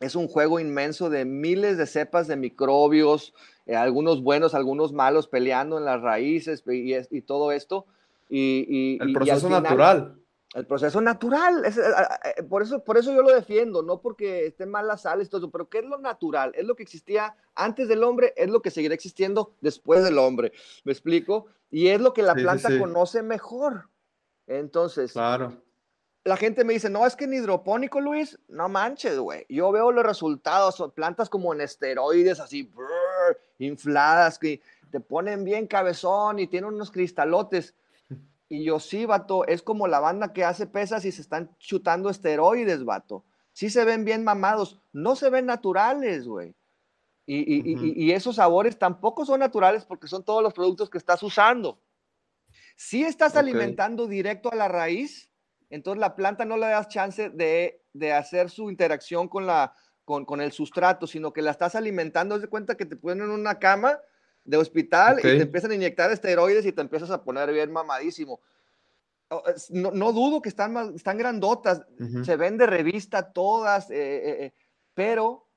es 0.00 0.16
un 0.16 0.26
juego 0.26 0.58
inmenso 0.58 1.10
de 1.10 1.24
miles 1.24 1.78
de 1.78 1.86
cepas 1.86 2.26
de 2.26 2.36
microbios, 2.36 3.34
eh, 3.66 3.76
algunos 3.76 4.22
buenos, 4.22 4.54
algunos 4.54 4.92
malos 4.92 5.28
peleando 5.28 5.78
en 5.78 5.84
las 5.84 6.02
raíces 6.02 6.64
y, 6.66 6.94
y 6.94 7.22
todo 7.22 7.52
esto. 7.52 7.86
Y, 8.28 8.98
el 9.00 9.12
proceso 9.12 9.48
natural. 9.48 10.21
El 10.54 10.66
proceso 10.66 11.00
natural. 11.00 11.64
Es, 11.64 11.78
eh, 11.78 12.42
por, 12.48 12.62
eso, 12.62 12.84
por 12.84 12.98
eso 12.98 13.12
yo 13.12 13.22
lo 13.22 13.34
defiendo, 13.34 13.82
no 13.82 14.00
porque 14.00 14.46
estén 14.46 14.70
mal 14.70 14.86
las 14.86 15.02
sales, 15.02 15.30
todo 15.30 15.50
pero 15.50 15.68
¿qué 15.68 15.78
es 15.78 15.84
lo 15.84 15.98
natural? 15.98 16.52
Es 16.54 16.66
lo 16.66 16.76
que 16.76 16.82
existía 16.82 17.34
antes 17.54 17.88
del 17.88 18.04
hombre, 18.04 18.34
es 18.36 18.50
lo 18.50 18.60
que 18.60 18.70
seguirá 18.70 18.94
existiendo 18.94 19.54
después 19.60 20.04
del 20.04 20.18
hombre. 20.18 20.52
¿Me 20.84 20.92
explico? 20.92 21.46
Y 21.70 21.88
es 21.88 22.00
lo 22.00 22.12
que 22.12 22.22
la 22.22 22.34
planta 22.34 22.78
conoce 22.78 23.22
mejor. 23.22 23.88
Entonces, 24.46 25.12
claro 25.12 25.62
la 26.24 26.36
gente 26.36 26.64
me 26.64 26.74
dice, 26.74 26.88
no, 26.88 27.06
es 27.06 27.16
que 27.16 27.24
en 27.24 27.34
hidropónico, 27.34 28.00
Luis, 28.00 28.38
no 28.48 28.68
manches, 28.68 29.18
güey. 29.18 29.44
Yo 29.48 29.72
veo 29.72 29.90
los 29.90 30.04
resultados, 30.04 30.76
son 30.76 30.92
plantas 30.92 31.28
como 31.28 31.52
en 31.52 31.60
esteroides, 31.60 32.38
así, 32.38 32.70
infladas, 33.58 34.38
que 34.38 34.60
te 34.90 35.00
ponen 35.00 35.44
bien 35.44 35.66
cabezón 35.66 36.38
y 36.38 36.46
tienen 36.46 36.72
unos 36.72 36.90
cristalotes. 36.92 37.74
Y 38.52 38.64
yo, 38.64 38.78
sí, 38.80 39.06
vato, 39.06 39.46
es 39.46 39.62
como 39.62 39.88
la 39.88 39.98
banda 39.98 40.34
que 40.34 40.44
hace 40.44 40.66
pesas 40.66 41.06
y 41.06 41.10
se 41.10 41.22
están 41.22 41.56
chutando 41.56 42.10
esteroides, 42.10 42.84
vato. 42.84 43.24
Sí 43.54 43.70
se 43.70 43.82
ven 43.86 44.04
bien 44.04 44.24
mamados, 44.24 44.78
no 44.92 45.16
se 45.16 45.30
ven 45.30 45.46
naturales, 45.46 46.28
güey. 46.28 46.54
Y, 47.24 48.12
esos 48.12 48.36
sabores 48.36 48.78
tampoco 48.78 49.24
son 49.24 49.40
naturales 49.40 49.86
porque 49.86 50.06
son 50.06 50.22
todos 50.22 50.42
los 50.42 50.52
productos 50.52 50.90
que 50.90 50.98
estás 50.98 51.22
usando. 51.22 51.80
Si 52.76 53.02
estás 53.02 53.36
alimentando 53.36 54.06
directo 54.06 54.52
a 54.52 54.56
la 54.56 54.68
raíz, 54.68 55.32
entonces 55.70 55.98
la 55.98 56.14
planta 56.14 56.44
no 56.44 56.58
le 56.58 56.66
das 56.66 56.88
chance 56.88 57.30
de, 57.30 58.12
hacer 58.12 58.50
su 58.50 58.68
interacción 58.68 59.28
con, 59.28 59.46
la, 59.46 59.74
con, 60.04 60.42
el 60.42 60.52
sustrato, 60.52 61.06
sino 61.06 61.32
que 61.32 61.40
la 61.40 61.52
estás 61.52 61.74
alimentando. 61.74 62.34
Haz 62.34 62.42
de 62.42 62.48
cuenta 62.48 62.76
que 62.76 62.84
te 62.84 62.96
ponen 62.96 63.24
en 63.24 63.30
una 63.30 63.58
cama 63.58 63.98
de 64.44 64.56
hospital 64.56 65.18
y 65.20 65.22
te 65.22 65.42
empiezan 65.42 65.70
a 65.70 65.74
inyectar 65.74 66.10
esteroides 66.10 66.66
y 66.66 66.72
te 66.72 66.80
empiezas 66.80 67.10
a 67.10 67.22
poner 67.22 67.52
bien 67.52 67.72
mamadísimo. 67.72 68.40
Oh, 69.28 69.42
no, 69.70 70.12
dudo 70.12 70.42
que 70.42 70.50
están, 70.50 70.94
están 70.94 71.16
grandotas, 71.16 71.82
se 72.22 72.36
ven 72.36 72.58
de 72.58 72.66
revista 72.66 73.32
todas, 73.32 73.90
eh, 73.90 73.94
eh, 73.96 74.44
eh, 74.44 74.52
pero, 74.92 75.48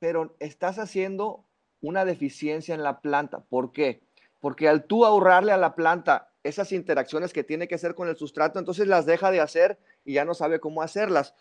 pero 0.00 0.34
estás 0.40 0.80
haciendo 0.80 1.44
una 1.80 2.04
deficiencia 2.04 2.74
en 2.74 2.82
la 2.82 3.00
planta. 3.00 3.44
¿Por 3.44 3.70
qué? 3.70 4.02
Porque 4.40 4.68
al 4.68 4.84
tú 4.84 5.04
ahorrarle 5.04 5.52
a 5.52 5.56
la 5.56 5.76
planta 5.76 6.32
esas 6.42 6.72
interacciones 6.72 7.32
que 7.32 7.44
tiene 7.44 7.68
que 7.68 7.76
hacer 7.76 7.94
con 7.94 8.08
el 8.08 8.16
sustrato, 8.16 8.58
entonces 8.58 8.88
las 8.88 9.06
deja 9.06 9.30
de 9.30 9.40
hacer 9.40 9.78
y 10.04 10.14
ya 10.14 10.24
no 10.24 10.34
sabe 10.34 10.58
cómo 10.58 10.82
hacerlas. 10.82 11.34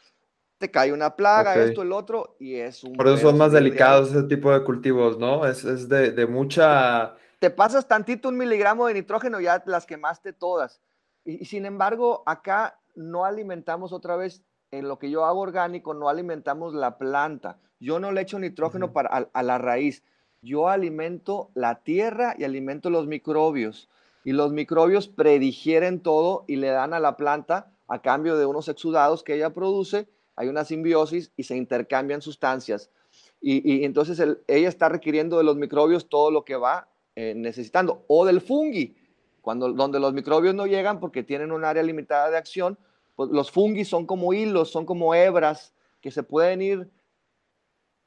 Te 0.64 0.72
cae 0.72 0.94
una 0.94 1.18
plaga, 1.18 1.56
esto, 1.56 1.82
el 1.82 1.92
otro, 1.92 2.38
y 2.40 2.56
es 2.56 2.86
un... 2.86 2.94
Por 2.94 3.10
eso 3.10 3.18
son 3.18 3.38
más 3.38 3.52
delicados 3.52 4.12
ese 4.12 4.24
tipo 4.24 4.50
de 4.50 4.64
cultivos, 4.64 5.20
¿no? 5.20 5.46
Es, 5.46 5.66
es 5.66 5.90
de, 5.90 6.12
de, 6.12 6.26
mucha... 6.26 7.16
Te 7.40 7.50
pasas 7.50 7.86
tantito 7.86 8.30
un 8.30 8.38
miligramo 8.38 8.88
de 8.88 8.94
nitrógeno, 8.94 9.42
ya 9.42 9.62
las 9.66 9.86
quemaste 9.86 10.32
todas. 10.32 10.80
Y, 11.26 11.44
sin 11.44 11.66
embargo, 11.66 12.24
acá 12.26 12.80
no 12.96 13.26
alimentamos 13.26 13.92
otra 13.92 14.16
vez, 14.16 14.42
en 14.72 14.88
lo 14.88 15.00
que 15.00 15.12
yo 15.12 15.26
hago 15.26 15.42
orgánico, 15.42 15.94
no 15.94 16.08
alimentamos 16.08 16.74
la 16.74 16.98
planta. 16.98 17.58
Yo 17.82 18.00
no 18.00 18.14
le 18.14 18.22
echo 18.22 18.40
nitrógeno 18.40 18.94
para, 18.94 19.10
a, 19.10 19.28
a 19.34 19.44
la 19.44 19.58
raíz. 19.58 20.02
Yo 20.42 20.70
alimento 20.70 21.52
la 21.56 21.84
tierra 21.84 22.36
y 22.38 22.46
alimento 22.46 22.90
los 22.90 23.06
microbios 23.06 23.90
y 24.24 24.32
los 24.32 24.54
microbios 24.54 25.10
predigieren 25.10 26.00
todo 26.00 26.46
y 26.48 26.56
le 26.56 26.70
dan 26.70 26.94
a 26.94 27.02
la 27.02 27.18
planta 27.18 27.74
a 27.90 28.02
cambio 28.02 28.38
de 28.38 28.46
unos 28.46 28.70
exudados 28.70 29.24
que 29.24 29.36
ella 29.36 29.50
produce, 29.50 30.08
hay 30.36 30.48
una 30.48 30.66
simbiosis 30.66 31.32
y 31.36 31.44
se 31.44 31.56
intercambian 31.56 32.22
sustancias. 32.22 32.90
Y, 33.40 33.84
entonces 33.84 34.20
ella 34.48 34.70
está 34.70 34.88
requiriendo 34.90 35.38
de 35.38 35.44
los 35.44 35.58
microbios 35.58 36.08
todo 36.08 36.32
lo 36.32 36.46
que 36.46 36.56
va 36.56 36.88
eh, 37.16 37.34
necesitando, 37.36 38.06
o 38.08 38.26
del 38.26 38.42
fungi, 38.42 38.96
cuando, 39.42 39.74
donde 39.74 40.00
los 40.00 40.14
microbios 40.14 40.56
no 40.56 40.66
llegan 40.66 41.00
porque 41.00 41.24
tienen 41.24 41.52
un 41.52 41.66
área 41.66 41.84
limitada 41.84 42.30
de 42.30 42.38
acción, 42.38 42.78
pues 43.16 43.30
los 43.30 43.52
fungis 43.52 43.90
son 43.90 44.06
como 44.06 44.34
hilos, 44.34 44.72
son 44.72 44.86
como 44.86 45.14
hebras 45.14 45.74
que 46.02 46.10
se 46.10 46.24
pueden 46.24 46.62
ir 46.62 46.90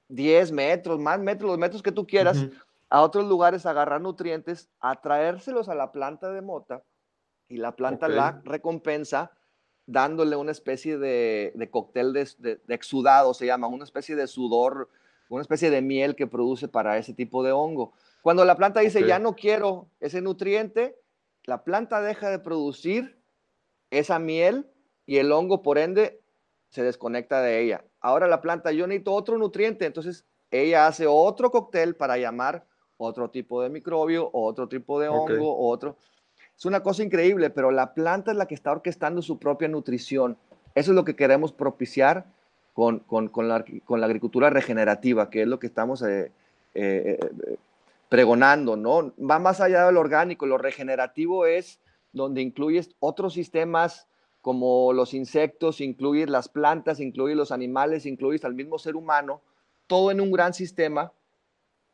10 0.09 0.53
metros, 0.53 0.99
más 0.99 1.21
metros, 1.21 1.51
los 1.51 1.59
metros 1.59 1.83
que 1.83 1.93
tú 1.93 2.07
quieras, 2.07 2.47
a 2.89 3.03
otros 3.03 3.27
lugares 3.27 3.67
agarrar 3.67 4.01
nutrientes, 4.01 4.69
atraérselos 4.81 5.69
a 5.69 5.75
la 5.75 5.93
planta 5.93 6.31
de 6.31 6.41
mota 6.41 6.83
y 7.49 7.59
la 7.59 7.77
planta 7.77 8.09
la 8.09 8.41
recompensa 8.45 9.33
dándole 9.87 10.37
una 10.37 10.51
especie 10.51 10.99
de, 10.99 11.69
cóctel 11.71 12.13
de, 12.13 12.61
exudado, 12.69 13.35
se 13.35 13.47
llama, 13.47 13.69
una 13.69 13.85
especie 13.85 14.17
de 14.17 14.27
sudor, 14.27 14.89
una 15.29 15.43
especie 15.43 15.71
de 15.71 15.81
miel 15.81 16.17
que 16.17 16.27
produce 16.27 16.69
para 16.69 16.99
ese 16.99 17.15
tipo 17.15 17.43
de 17.43 17.53
hongo. 17.53 17.93
Cuando 18.23 18.45
la 18.45 18.57
planta 18.57 18.81
dice, 18.81 19.07
ya 19.07 19.19
no 19.19 19.37
quiero 19.37 19.89
ese 20.01 20.21
nutriente, 20.21 20.99
la 21.45 21.63
planta 21.63 22.01
deja 22.01 22.29
de 22.29 22.41
producir 22.41 23.21
esa 23.91 24.19
miel 24.19 24.69
y 25.07 25.19
el 25.19 25.31
hongo, 25.31 25.63
por 25.63 25.79
ende, 25.79 26.21
se 26.69 26.83
desconecta 26.83 27.41
de 27.41 27.63
ella. 27.63 27.85
Ahora 28.01 28.27
la 28.27 28.41
planta, 28.41 28.73
yo 28.73 28.87
necesito 28.87 29.13
otro 29.13 29.39
nutriente, 29.39 29.87
entonces 29.87 30.25
ella 30.51 30.87
hace 30.87 31.07
otro 31.07 31.51
cóctel 31.51 31.95
para 31.95 32.19
llamar 32.19 32.67
otro 32.97 33.31
tipo 33.31 33.63
de 33.63 33.69
microbio, 33.69 34.31
otro 34.33 34.69
tipo 34.69 35.01
de 35.01 35.09
hongo, 35.09 35.57
otro. 35.59 35.97
Es 36.57 36.65
una 36.65 36.83
cosa 36.83 37.03
increíble, 37.03 37.51
pero 37.51 37.71
la 37.71 37.95
planta 37.95 38.31
es 38.31 38.37
la 38.37 38.47
que 38.47 38.55
está 38.55 38.73
orquestando 38.73 39.23
su 39.23 39.39
propia 39.39 39.69
nutrición. 39.69 40.39
Eso 40.75 40.93
es 40.93 40.95
lo 40.95 41.05
que 41.05 41.17
queremos 41.17 41.53
propiciar 41.53 42.27
con, 42.73 43.05
la, 43.37 43.65
agricultura 44.05 44.51
regenerativa, 44.51 45.31
que 45.31 45.43
es 45.43 45.49
lo 45.49 45.59
que 45.59 45.67
estamos 45.67 46.03
eh, 46.03 46.33
eh, 46.75 47.19
eh, 47.19 47.57
pregonando, 48.09 48.77
¿no? 48.77 49.13
Va 49.19 49.39
más 49.39 49.61
allá 49.61 49.87
del 49.87 49.97
orgánico, 49.97 50.47
lo 50.47 50.59
regenerativo 50.59 51.47
es 51.47 51.81
donde 52.13 52.43
incluyes 52.43 52.91
otros 53.01 53.35
sistemas 53.35 54.07
como 54.41 54.93
los 54.93 55.13
insectos, 55.13 55.81
incluyes 55.81 56.31
las 56.31 56.49
plantas, 56.49 57.01
incluyes 57.01 57.37
los 57.37 57.51
animales, 57.51 58.07
incluyes 58.07 58.45
al 58.45 58.55
mismo 58.55 58.79
ser 58.79 58.95
humano, 58.95 59.41
todo 59.87 60.11
en 60.11 60.21
un 60.21 60.31
gran 60.31 60.55
sistema 60.55 61.13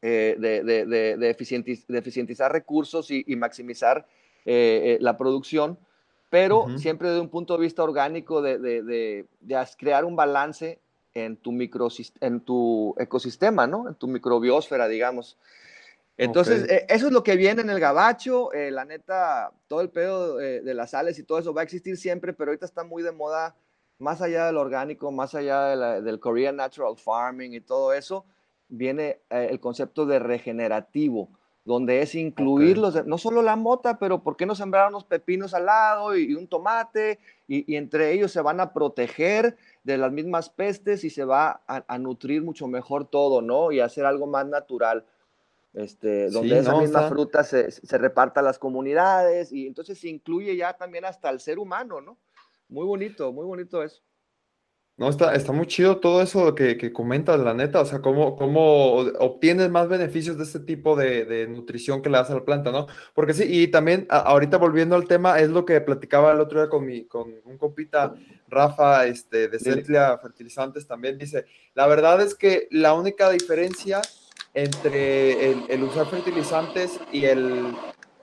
eh, 0.03 0.37
de, 0.38 0.62
de, 0.62 1.16
de, 1.16 1.31
eficientizar 1.31 2.51
recursos 2.51 3.11
y, 3.11 3.25
maximizar 3.37 4.07
eh, 4.44 4.94
eh, 4.94 4.98
la 5.00 5.16
producción, 5.16 5.78
pero 6.31 6.66
siempre 6.78 7.09
desde 7.09 7.20
un 7.20 7.28
punto 7.28 7.55
de 7.55 7.61
vista 7.61 7.83
orgánico 7.83 8.40
de, 8.40 9.26
crear 9.78 10.05
un 10.05 10.16
balance 10.16 10.78
en 11.14 11.37
tu, 11.37 11.52
micro, 11.52 11.88
en 12.20 12.40
tu 12.40 12.94
ecosistema, 12.98 13.66
¿no? 13.66 13.88
En 13.88 13.94
tu 13.94 14.09
microbiosfera, 14.09 14.88
digamos. 14.88 15.37
Entonces, 16.16 16.66
eso 16.88 17.07
es 17.07 17.12
lo 17.12 17.22
que 17.22 17.37
viene 17.37 17.61
en 17.61 17.68
el 17.68 17.81
gabacho. 17.81 18.50
la 18.52 18.87
neta, 18.87 19.52
todo 19.68 19.83
el 19.83 19.90
pedo 19.90 20.37
de 20.37 20.74
las 20.74 20.92
sales 20.92 21.18
y 21.18 21.22
todo 21.22 21.38
eso 21.38 21.52
va 21.52 21.61
a 21.61 21.64
existir 21.64 21.98
siempre, 21.98 22.33
pero 22.33 22.50
ahorita 22.50 22.64
está 22.64 22.83
muy 22.83 23.02
de 23.02 23.12
moda, 23.12 23.55
más 23.98 24.22
allá 24.22 24.46
del 24.46 24.57
orgánico, 24.57 25.12
más 25.12 25.35
allá 25.35 26.00
del 26.00 26.18
Korean 26.18 26.57
Natural 26.57 26.96
Farming 26.96 27.52
y 27.52 27.61
todo 27.61 27.92
eso 27.92 28.24
viene 28.72 29.20
eh, 29.28 29.48
el 29.50 29.61
concepto 29.61 30.07
de 30.07 30.18
regenerativo, 30.18 31.28
donde 31.64 32.03
es 32.03 32.14
incluir 32.14 32.79
no 32.79 33.18
solo 33.18 33.40
la 33.40 33.55
mota, 33.55 33.98
pero 33.98 34.22
¿por 34.22 34.37
qué 34.37 34.46
no 34.46 34.55
sembrar 34.55 34.88
unos 34.88 35.05
pepinos 35.05 35.55
al 35.55 35.66
lado 35.66 36.16
y, 36.16 36.35
un 36.35 36.48
tomate? 36.48 37.20
Y, 37.46 37.77
entre 37.77 38.12
ellos 38.12 38.33
se 38.33 38.40
van 38.40 38.61
a 38.61 38.72
proteger 38.72 39.57
de 39.85 39.98
las 39.98 40.11
mismas 40.11 40.51
pestes 40.51 41.05
y 41.05 41.11
se 41.11 41.25
va 41.25 41.62
a, 41.66 41.98
nutrir 41.98 42.42
mucho 42.42 42.66
mejor 42.66 43.05
todo, 43.05 43.42
¿no? 43.42 43.70
Y 43.70 43.81
hacer 43.81 44.05
algo 44.05 44.27
más 44.27 44.46
natural. 44.46 45.05
Este, 45.75 46.29
donde 46.29 46.59
esa 46.59 46.77
misma 46.77 47.09
fruta 47.09 47.44
se, 47.44 47.70
se, 47.70 47.96
reparta 47.96 48.40
a 48.40 48.42
las 48.42 48.59
comunidades 48.59 49.53
y 49.53 49.66
entonces 49.66 49.98
se 49.98 50.09
incluye 50.09 50.55
ya 50.55 50.75
también 50.75 51.07
hasta 51.07 51.31
el 51.31 51.40
ser 51.40 51.59
humano, 51.59 52.03
¿no? 52.03 52.18
Muy 52.68 52.85
bonito, 52.85 53.33
muy 53.33 53.46
bonito 53.46 53.83
eso. 53.83 54.03
No, 54.98 55.09
está, 55.09 55.35
está 55.35 55.52
muy 55.52 55.66
chido 55.66 55.98
todo 56.00 56.20
eso 56.20 56.55
que, 56.55 56.76
que 56.76 56.92
comentas, 56.92 57.40
la 57.40 57.55
neta, 57.55 57.81
o 57.81 57.85
sea, 57.87 58.00
cómo, 58.00 58.37
cómo 58.37 58.96
obtienes 59.18 59.70
más 59.70 59.88
beneficios 59.88 60.37
de 60.37 60.44
este 60.44 60.61
tipo 60.61 60.94
de, 60.96 61.46
nutrición 61.48 62.02
que 62.02 62.11
le 62.11 62.18
das 62.18 62.31
a 62.31 62.35
la 62.35 62.44
planta, 62.44 62.70
¿no? 62.70 62.87
Porque 63.14 63.33
sí, 63.33 63.44
y 63.48 63.68
también 63.68 64.07
ahorita 64.11 64.59
volviendo 64.59 64.94
al 64.94 65.09
tema, 65.09 65.40
es 65.40 65.48
lo 65.48 65.64
que 65.64 65.81
platicaba 65.81 66.33
el 66.33 66.40
otro 66.40 66.61
día 66.61 66.68
con, 66.68 66.85
mi, 66.85 67.07
con 67.07 67.35
un 67.44 67.57
compita, 67.57 68.14
Rafa, 68.48 69.07
este, 69.07 69.48
de 69.48 69.59
Centlia 69.59 70.18
Fertilizantes, 70.18 70.87
también 70.87 71.16
dice, 71.16 71.46
la 71.74 71.87
verdad 71.87 72.20
es 72.20 72.35
que 72.35 72.68
la 72.70 72.92
única 72.92 73.31
diferencia 73.31 74.02
entre 74.52 75.52
el, 75.72 75.83
usar 75.83 76.07
fertilizantes 76.07 77.00
y 77.11 77.24
el, 77.24 77.74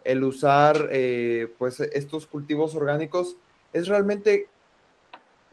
el 0.03 0.23
usar, 0.23 0.87
eh, 0.91 1.51
pues, 1.57 1.79
estos 1.79 2.27
cultivos 2.27 2.75
orgánicos 2.75 3.37
es 3.73 3.87
realmente 3.87 4.47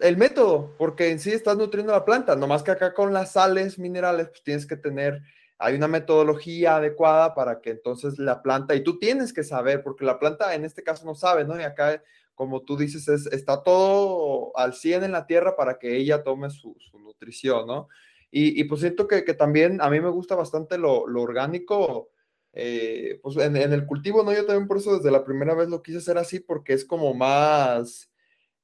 el 0.01 0.17
método, 0.17 0.75
porque 0.79 1.11
en 1.11 1.19
sí 1.19 1.33
estás 1.33 1.57
nutriendo 1.57 1.93
la 1.93 2.05
planta, 2.05 2.37
nomás 2.37 2.63
que 2.63 2.71
acá 2.71 2.95
con 2.95 3.13
las 3.13 3.33
sales 3.33 3.79
minerales, 3.79 4.29
pues 4.29 4.43
tienes 4.43 4.67
que 4.67 4.77
tener, 4.77 5.23
hay 5.59 5.75
una 5.75 5.89
metodología 5.89 6.77
adecuada 6.77 7.35
para 7.35 7.61
que 7.61 7.71
entonces 7.71 8.19
la 8.19 8.43
planta, 8.43 8.75
y 8.75 8.83
tú 8.83 8.99
tienes 8.99 9.33
que 9.33 9.43
saber, 9.43 9.83
porque 9.83 10.05
la 10.05 10.19
planta 10.19 10.55
en 10.55 10.65
este 10.65 10.83
caso 10.83 11.07
no 11.07 11.15
sabe, 11.15 11.45
¿no? 11.45 11.59
Y 11.59 11.65
acá, 11.65 12.03
como 12.35 12.63
tú 12.63 12.77
dices, 12.77 13.09
es, 13.09 13.27
está 13.27 13.63
todo 13.63 14.57
al 14.57 14.75
100 14.75 15.05
en 15.05 15.13
la 15.13 15.27
tierra 15.27 15.57
para 15.57 15.79
que 15.79 15.97
ella 15.97 16.23
tome 16.23 16.51
su, 16.51 16.77
nutrición, 16.93 17.67
¿no? 17.67 17.89
Y, 18.31 18.61
y 18.61 18.65
pues 18.65 18.81
siento 18.81 19.09
que, 19.09 19.25
que, 19.25 19.33
también 19.33 19.81
a 19.81 19.89
mí 19.89 20.01
me 20.01 20.11
gusta 20.11 20.35
bastante 20.35 20.77
lo, 20.77 21.05
orgánico, 21.05 22.11
eh, 22.53 23.21
pues 23.23 23.37
en, 23.37 23.57
en, 23.57 23.73
el 23.73 23.87
cultivo, 23.87 24.23
¿no? 24.23 24.33
Yo 24.33 24.45
también 24.45 24.67
por 24.67 24.79
eso 24.79 24.97
desde 24.97 25.11
la 25.11 25.25
primera 25.25 25.55
vez 25.55 25.69
lo 25.69 25.83
quise 25.83 25.99
hacer 25.99 26.19
así, 26.19 26.41
porque 26.41 26.75
es 26.75 26.85
como 26.85 27.15
más, 27.15 28.11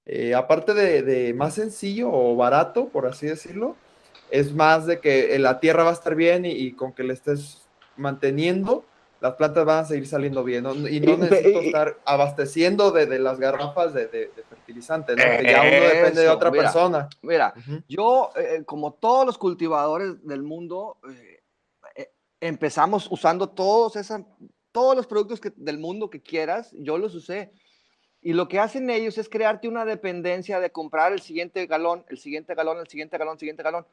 eh, 0.07 0.35
aparte 0.35 0.75
de, 0.75 1.03
de, 1.03 1.35
más 1.35 1.55
sencillo 1.55 2.11
o 2.13 2.37
barato, 2.37 2.89
por 2.89 3.07
así 3.07 3.27
decirlo, 3.27 3.77
es 4.31 4.53
más 4.55 4.87
de 4.87 5.01
que 5.01 5.39
la 5.39 5.61
tierra 5.61 5.85
va 5.85 5.91
a 5.91 5.95
estar 5.95 6.15
bien 6.15 6.45
y, 6.45 6.51
y 6.51 6.73
con 6.73 6.93
que 6.93 7.05
le 7.05 7.13
estés 7.13 7.69
manteniendo, 7.97 8.85
las 9.21 9.35
plantas 9.35 9.65
van 9.65 9.85
a 9.85 9.85
seguir 9.85 10.09
saliendo 10.09 10.43
bien, 10.43 10.65
¿no? 10.65 10.73
Y 10.89 10.99
no 10.99 11.17
necesito 11.17 11.61
estar 11.61 11.97
abasteciendo 12.05 12.91
de, 12.91 13.07
de 13.07 13.21
las 13.21 13.39
garrafas 13.39 13.95
de, 13.95 14.07
de, 14.09 14.33
de 14.35 14.43
fertilizante, 14.49 15.15
¿no? 15.15 15.23
Que 15.23 15.45
ya 15.45 15.61
uno 15.61 15.95
depende 15.95 16.23
de 16.23 16.29
otra 16.29 16.51
mira, 16.51 16.63
persona. 16.65 17.09
Mira, 17.23 17.55
uh 17.57 17.61
-huh. 17.61 17.85
yo, 17.87 18.31
eh, 18.35 18.65
como 18.65 18.95
todos 18.95 19.25
los 19.25 19.39
cultivadores 19.39 20.27
del 20.27 20.43
mundo, 20.43 20.99
eh, 21.97 22.11
empezamos 22.41 23.07
usando 23.13 23.49
todos, 23.49 23.95
esa, 23.95 24.27
todos 24.73 24.97
los 24.97 25.07
productos 25.07 25.39
que, 25.39 25.53
del 25.55 25.79
mundo 25.79 26.11
que 26.11 26.21
quieras, 26.21 26.73
yo 26.73 26.99
los 26.99 27.15
usé. 27.15 27.53
Y 28.25 28.35
lo 28.35 28.47
que 28.47 28.61
hacen 28.61 28.89
ellos 28.89 29.19
es 29.19 29.29
crearte 29.29 29.67
una 29.67 29.85
dependencia 29.85 30.61
de 30.61 30.71
comprar 30.71 31.13
el 31.13 31.21
siguiente 31.21 31.67
galón, 31.67 32.05
el 32.09 32.19
siguiente 32.19 32.55
galón, 32.55 32.79
el 32.79 32.87
siguiente 32.87 33.19
galón, 33.19 33.33
el 33.35 33.41
siguiente 33.41 33.65
galón. 33.65 33.85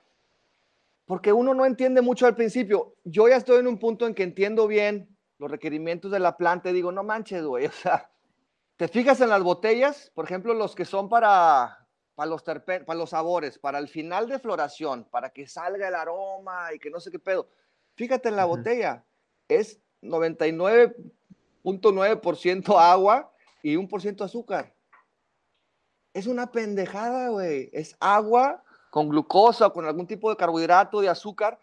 Porque 1.06 1.34
uno 1.34 1.56
no 1.56 1.65
entiende 1.65 2.02
mucho 2.02 2.28
al 2.28 2.36
principio. 2.36 2.94
Yo 3.04 3.28
ya 3.28 3.38
estoy 3.38 3.60
en 3.60 3.65
un 3.65 3.80
punto 3.80 4.06
en 4.06 4.13
que 4.13 4.22
entiendo 4.22 4.68
bien 4.68 5.18
los 5.39 5.50
requerimientos 5.50 6.12
de 6.12 6.20
la 6.20 6.38
planta 6.38 6.70
y 6.70 6.74
digo, 6.74 6.92
no 6.92 7.04
manches, 7.04 7.44
güey, 7.44 7.65
o 7.65 7.72
sea, 7.72 8.12
te 8.78 8.88
fijas 8.88 9.20
en 9.22 9.30
las 9.30 9.42
botellas, 9.42 10.12
por 10.13 10.26
ejemplo, 10.26 10.54
los 10.54 10.76
que 10.76 10.86
son 10.86 11.10
para, 11.10 11.88
para, 12.13 12.30
los, 12.30 12.44
terpen, 12.44 12.86
para 12.86 13.00
los 13.00 13.10
sabores, 13.10 13.58
para 13.58 13.80
el 13.80 13.88
final 13.88 14.30
de 14.30 14.38
floración, 14.38 15.06
para 15.06 15.32
que 15.32 15.48
salga 15.48 15.88
el 15.88 15.96
aroma 15.96 16.72
y 16.72 16.78
que 16.78 16.92
no 16.92 17.00
sé 17.00 17.10
qué 17.10 17.18
pedo. 17.18 17.50
Fíjate 17.96 18.30
en 18.30 18.36
la 18.36 18.46
uh 18.46 18.54
-huh. 18.54 18.58
botella, 18.58 19.04
es 19.48 19.82
99.9% 20.04 22.80
agua 22.80 23.34
y 23.63 23.76
1% 23.76 24.24
azúcar. 24.24 24.74
Es 26.13 26.28
una 26.28 26.52
pendejada, 26.52 27.30
güey. 27.30 27.69
Es 27.74 27.95
agua 28.00 28.63
con 28.89 29.10
glucosa 29.10 29.67
o 29.67 29.74
con 29.74 29.86
algún 29.86 30.08
tipo 30.08 30.30
de 30.30 30.38
carbohidrato, 30.38 31.02
de 31.02 31.10
azúcar, 31.10 31.60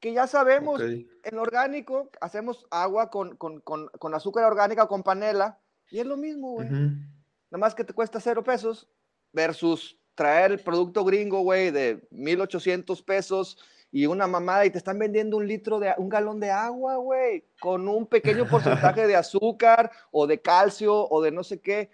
que 0.00 0.12
ya 0.12 0.26
sabemos, 0.26 0.76
okay. 0.76 1.08
en 1.22 1.38
orgánico 1.38 2.10
hacemos 2.20 2.66
agua 2.70 3.10
con, 3.10 3.36
con, 3.36 3.60
con, 3.60 3.88
con, 3.88 4.14
azúcar 4.14 4.44
orgánica 4.44 4.84
o 4.84 4.88
con 4.88 5.02
panela, 5.02 5.58
y 5.90 6.00
es 6.00 6.06
lo 6.06 6.16
mismo, 6.16 6.52
güey. 6.52 6.68
Uh 6.68 6.72
-huh. 6.72 7.08
Nada 7.50 7.58
más 7.58 7.74
que 7.74 7.84
te 7.84 7.92
cuesta 7.92 8.20
cero 8.20 8.42
pesos 8.42 8.88
versus 9.32 9.98
traer 10.14 10.52
el 10.52 10.60
producto 10.60 11.04
gringo, 11.04 11.40
güey, 11.40 11.70
de 11.70 12.06
1800 12.10 13.02
pesos 13.02 13.58
y 13.96 14.04
una 14.04 14.26
mamada 14.26 14.66
y 14.66 14.70
te 14.70 14.76
están 14.76 14.98
vendiendo 14.98 15.38
un 15.38 15.48
litro 15.48 15.78
de 15.78 15.94
un 15.96 16.10
galón 16.10 16.38
de 16.38 16.50
agua, 16.50 16.96
güey, 16.96 17.44
con 17.60 17.88
un 17.88 18.06
pequeño 18.06 18.46
porcentaje 18.46 19.06
de 19.06 19.16
azúcar 19.16 19.90
o 20.10 20.26
de 20.26 20.38
calcio 20.38 21.08
o 21.08 21.22
de 21.22 21.30
no 21.30 21.42
sé 21.42 21.60
qué. 21.60 21.88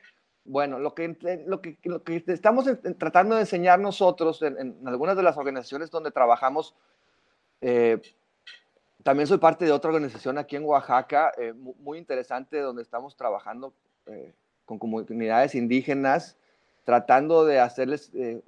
Bueno, 0.45 0.81
lo 0.81 0.97
que, 0.97 1.17
lo 1.47 1.61
que, 1.61 1.79
lo 1.85 2.03
que 2.03 2.25
estamos 2.27 2.67
tratando 2.99 3.37
de 3.37 3.43
enseñar 3.43 3.79
nosotros 3.79 4.43
en, 4.43 4.59
en 4.59 4.89
algunas 4.89 5.17
de 5.17 5.23
las 5.23 5.37
organizaciones 5.37 5.93
donde 5.93 6.11
trabajamos 6.11 6.75
eh, 7.61 8.01
también 9.05 9.29
soy 9.29 9.39
parte 9.39 9.65
de 9.65 9.73
otra 9.73 9.91
organización 9.91 10.39
aquí 10.39 10.57
en 10.57 10.65
Oaxaca, 10.65 11.33
eh, 11.39 11.53
muy 11.55 11.99
interesante, 11.99 12.59
donde 12.59 12.83
estamos 12.83 13.17
trabajando 13.17 13.73
eh, 14.07 14.33
con 14.65 14.79
comunidades 14.79 15.55
indígenas, 15.55 16.37
tratando 16.85 17.45
de 17.45 17.61
hacerles 17.61 18.11
eh, 18.15 18.43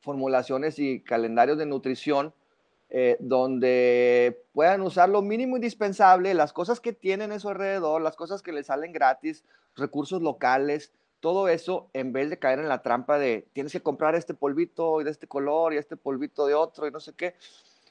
formulaciones 0.00 0.78
y 0.78 1.00
calendarios 1.00 1.58
de 1.58 1.66
nutrición, 1.66 2.32
eh, 2.88 3.16
donde 3.18 4.44
puedan 4.52 4.80
usar 4.82 5.08
lo 5.08 5.20
mínimo 5.22 5.56
indispensable, 5.56 6.34
las 6.34 6.52
cosas 6.52 6.80
que 6.80 6.92
tienen 6.92 7.32
a 7.32 7.40
su 7.40 7.48
alrededor, 7.48 8.00
las 8.00 8.16
cosas 8.16 8.42
que 8.42 8.52
les 8.52 8.66
salen 8.66 8.92
gratis, 8.92 9.44
recursos 9.74 10.22
locales, 10.22 10.92
todo 11.20 11.48
eso, 11.48 11.90
en 11.92 12.12
vez 12.12 12.30
de 12.30 12.38
caer 12.38 12.60
en 12.60 12.68
la 12.68 12.82
trampa 12.82 13.18
de 13.18 13.48
tienes 13.52 13.72
que 13.72 13.82
comprar 13.82 14.14
este 14.14 14.34
polvito 14.34 15.00
y 15.00 15.04
de 15.04 15.10
este 15.10 15.26
color 15.26 15.74
y 15.74 15.78
este 15.78 15.96
polvito 15.96 16.46
de 16.46 16.54
otro 16.54 16.86
y 16.86 16.92
no 16.92 17.00
sé 17.00 17.14
qué. 17.14 17.34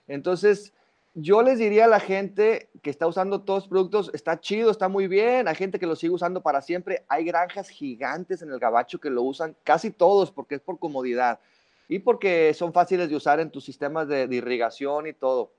Entonces, 0.07 0.73
yo 1.13 1.41
les 1.41 1.59
diría 1.59 1.85
a 1.85 1.89
la 1.89 1.99
gente 1.99 2.69
que 2.81 2.89
está 2.89 3.07
usando 3.07 3.41
todos 3.41 3.63
los 3.63 3.69
productos, 3.69 4.11
está 4.13 4.39
chido, 4.39 4.69
está 4.69 4.87
muy 4.87 5.07
bien, 5.07 5.47
hay 5.47 5.55
gente 5.55 5.79
que 5.79 5.87
lo 5.87 5.95
sigue 5.95 6.13
usando 6.13 6.41
para 6.41 6.61
siempre, 6.61 7.03
hay 7.07 7.25
granjas 7.25 7.69
gigantes 7.69 8.41
en 8.41 8.51
el 8.51 8.59
gabacho 8.59 8.99
que 8.99 9.09
lo 9.09 9.23
usan, 9.23 9.55
casi 9.63 9.91
todos, 9.91 10.31
porque 10.31 10.55
es 10.55 10.61
por 10.61 10.77
comodidad 10.77 11.39
y 11.87 11.99
porque 11.99 12.53
son 12.53 12.73
fáciles 12.73 13.09
de 13.09 13.15
usar 13.15 13.39
en 13.39 13.51
tus 13.51 13.63
sistemas 13.63 14.07
de, 14.07 14.27
de 14.27 14.35
irrigación 14.35 15.07
y 15.07 15.13
todo. 15.13 15.51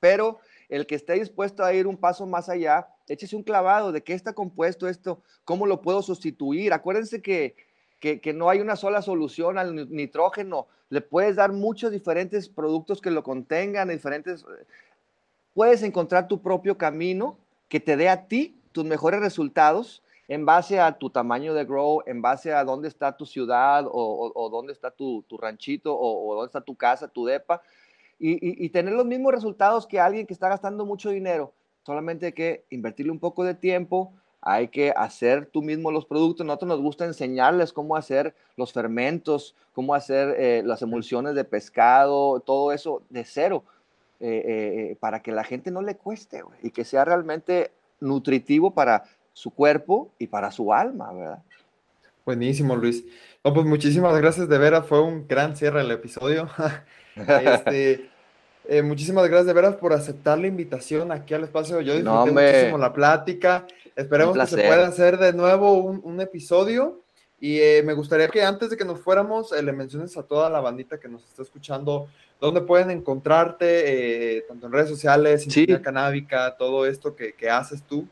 Pero 0.00 0.38
el 0.68 0.86
que 0.86 0.94
esté 0.94 1.14
dispuesto 1.14 1.64
a 1.64 1.72
ir 1.72 1.86
un 1.86 1.96
paso 1.96 2.26
más 2.26 2.48
allá, 2.48 2.88
échese 3.08 3.36
un 3.36 3.42
clavado 3.42 3.92
de 3.92 4.02
qué 4.02 4.12
está 4.12 4.32
compuesto 4.32 4.88
esto, 4.88 5.22
cómo 5.44 5.66
lo 5.66 5.80
puedo 5.80 6.02
sustituir. 6.02 6.72
Acuérdense 6.72 7.22
que, 7.22 7.56
que, 8.00 8.20
que 8.20 8.32
no 8.32 8.50
hay 8.50 8.60
una 8.60 8.76
sola 8.76 9.02
solución 9.02 9.58
al 9.58 9.90
nitrógeno 9.90 10.66
le 10.88 11.00
puedes 11.00 11.36
dar 11.36 11.52
muchos 11.52 11.90
diferentes 11.90 12.48
productos 12.48 13.00
que 13.00 13.10
lo 13.10 13.22
contengan, 13.22 13.88
diferentes... 13.88 14.44
Puedes 15.54 15.82
encontrar 15.82 16.28
tu 16.28 16.42
propio 16.42 16.76
camino 16.76 17.38
que 17.68 17.80
te 17.80 17.96
dé 17.96 18.08
a 18.08 18.26
ti 18.28 18.60
tus 18.72 18.84
mejores 18.84 19.20
resultados 19.20 20.02
en 20.28 20.44
base 20.44 20.80
a 20.80 20.98
tu 20.98 21.10
tamaño 21.10 21.54
de 21.54 21.64
grow, 21.64 22.02
en 22.06 22.20
base 22.20 22.52
a 22.52 22.64
dónde 22.64 22.88
está 22.88 23.16
tu 23.16 23.26
ciudad 23.26 23.86
o, 23.86 23.90
o, 23.90 24.32
o 24.34 24.50
dónde 24.50 24.72
está 24.72 24.90
tu, 24.90 25.22
tu 25.22 25.36
ranchito 25.36 25.94
o, 25.94 26.28
o, 26.28 26.34
dónde 26.34 26.46
está 26.46 26.60
tu 26.60 26.74
casa, 26.74 27.08
tu 27.08 27.24
depa, 27.26 27.62
y, 28.18 28.32
y, 28.32 28.64
y, 28.64 28.70
tener 28.70 28.94
los 28.94 29.04
mismos 29.04 29.32
resultados 29.32 29.86
que 29.86 30.00
alguien 30.00 30.26
que 30.26 30.32
está 30.32 30.48
gastando 30.48 30.86
mucho 30.86 31.10
dinero. 31.10 31.52
Solamente 31.82 32.26
hay 32.26 32.32
que 32.32 32.64
invertirle 32.70 33.12
un 33.12 33.18
poco 33.18 33.44
de 33.44 33.54
tiempo, 33.54 34.12
hay 34.40 34.68
que 34.68 34.90
hacer 34.96 35.46
tú 35.46 35.60
mismo 35.60 35.90
los 35.90 36.06
productos. 36.06 36.46
Nosotros 36.46 36.68
nos 36.68 36.80
gusta 36.80 37.04
enseñarles 37.04 37.72
cómo 37.72 37.94
hacer 37.94 38.34
los 38.56 38.72
fermentos, 38.72 39.54
cómo 39.74 39.94
hacer 39.94 40.34
eh, 40.38 40.62
las 40.64 40.80
emulsiones 40.82 41.34
de 41.34 41.44
pescado, 41.44 42.40
todo 42.40 42.72
eso 42.72 43.02
de 43.10 43.24
cero, 43.24 43.64
eh, 44.18 44.90
eh, 44.92 44.96
para 44.98 45.20
que 45.20 45.30
la 45.30 45.44
gente 45.44 45.70
no 45.70 45.82
le 45.82 45.96
cueste 45.96 46.42
wey, 46.42 46.58
y 46.62 46.70
que 46.70 46.84
sea 46.84 47.04
realmente 47.04 47.70
nutritivo 48.00 48.72
para 48.72 49.04
su 49.36 49.50
cuerpo 49.50 50.10
y 50.18 50.28
para 50.28 50.50
su 50.50 50.72
alma, 50.72 51.12
¿verdad? 51.12 51.42
Buenísimo, 52.24 52.74
Luis. 52.74 53.04
No, 53.44 53.52
pues 53.52 53.66
muchísimas 53.66 54.16
gracias, 54.16 54.48
de 54.48 54.56
veras, 54.56 54.86
fue 54.86 55.02
un 55.02 55.28
gran 55.28 55.54
cierre 55.54 55.82
el 55.82 55.90
episodio. 55.90 56.48
este, 57.14 58.08
eh, 58.66 58.80
muchísimas 58.80 59.28
gracias 59.28 59.46
de 59.48 59.52
veras 59.52 59.76
por 59.76 59.92
aceptar 59.92 60.38
la 60.38 60.46
invitación 60.46 61.12
aquí 61.12 61.34
al 61.34 61.44
espacio. 61.44 61.82
Yo 61.82 61.92
disfruté 61.92 62.02
no, 62.02 62.26
muchísimo 62.32 62.78
la 62.78 62.94
plática. 62.94 63.66
Esperemos 63.94 64.38
que 64.38 64.46
se 64.46 64.56
pueda 64.56 64.86
hacer 64.86 65.18
de 65.18 65.34
nuevo 65.34 65.74
un, 65.74 66.00
un 66.02 66.18
episodio. 66.22 67.02
Y 67.38 67.60
eh, 67.60 67.82
me 67.84 67.92
gustaría 67.92 68.28
que 68.28 68.42
antes 68.42 68.70
de 68.70 68.78
que 68.78 68.86
nos 68.86 69.00
fuéramos, 69.00 69.52
eh, 69.52 69.62
le 69.62 69.72
menciones 69.74 70.16
a 70.16 70.22
toda 70.22 70.48
la 70.48 70.60
bandita 70.60 70.98
que 70.98 71.08
nos 71.08 71.22
está 71.26 71.42
escuchando 71.42 72.08
dónde 72.40 72.62
pueden 72.62 72.90
encontrarte, 72.90 74.38
eh, 74.38 74.44
tanto 74.48 74.66
en 74.66 74.72
redes 74.72 74.88
sociales, 74.88 75.42
Sintonía 75.42 75.76
sí. 75.76 75.82
Canábica, 75.82 76.56
todo 76.56 76.86
esto 76.86 77.14
que, 77.14 77.34
que 77.34 77.50
haces 77.50 77.82
tú. 77.82 78.08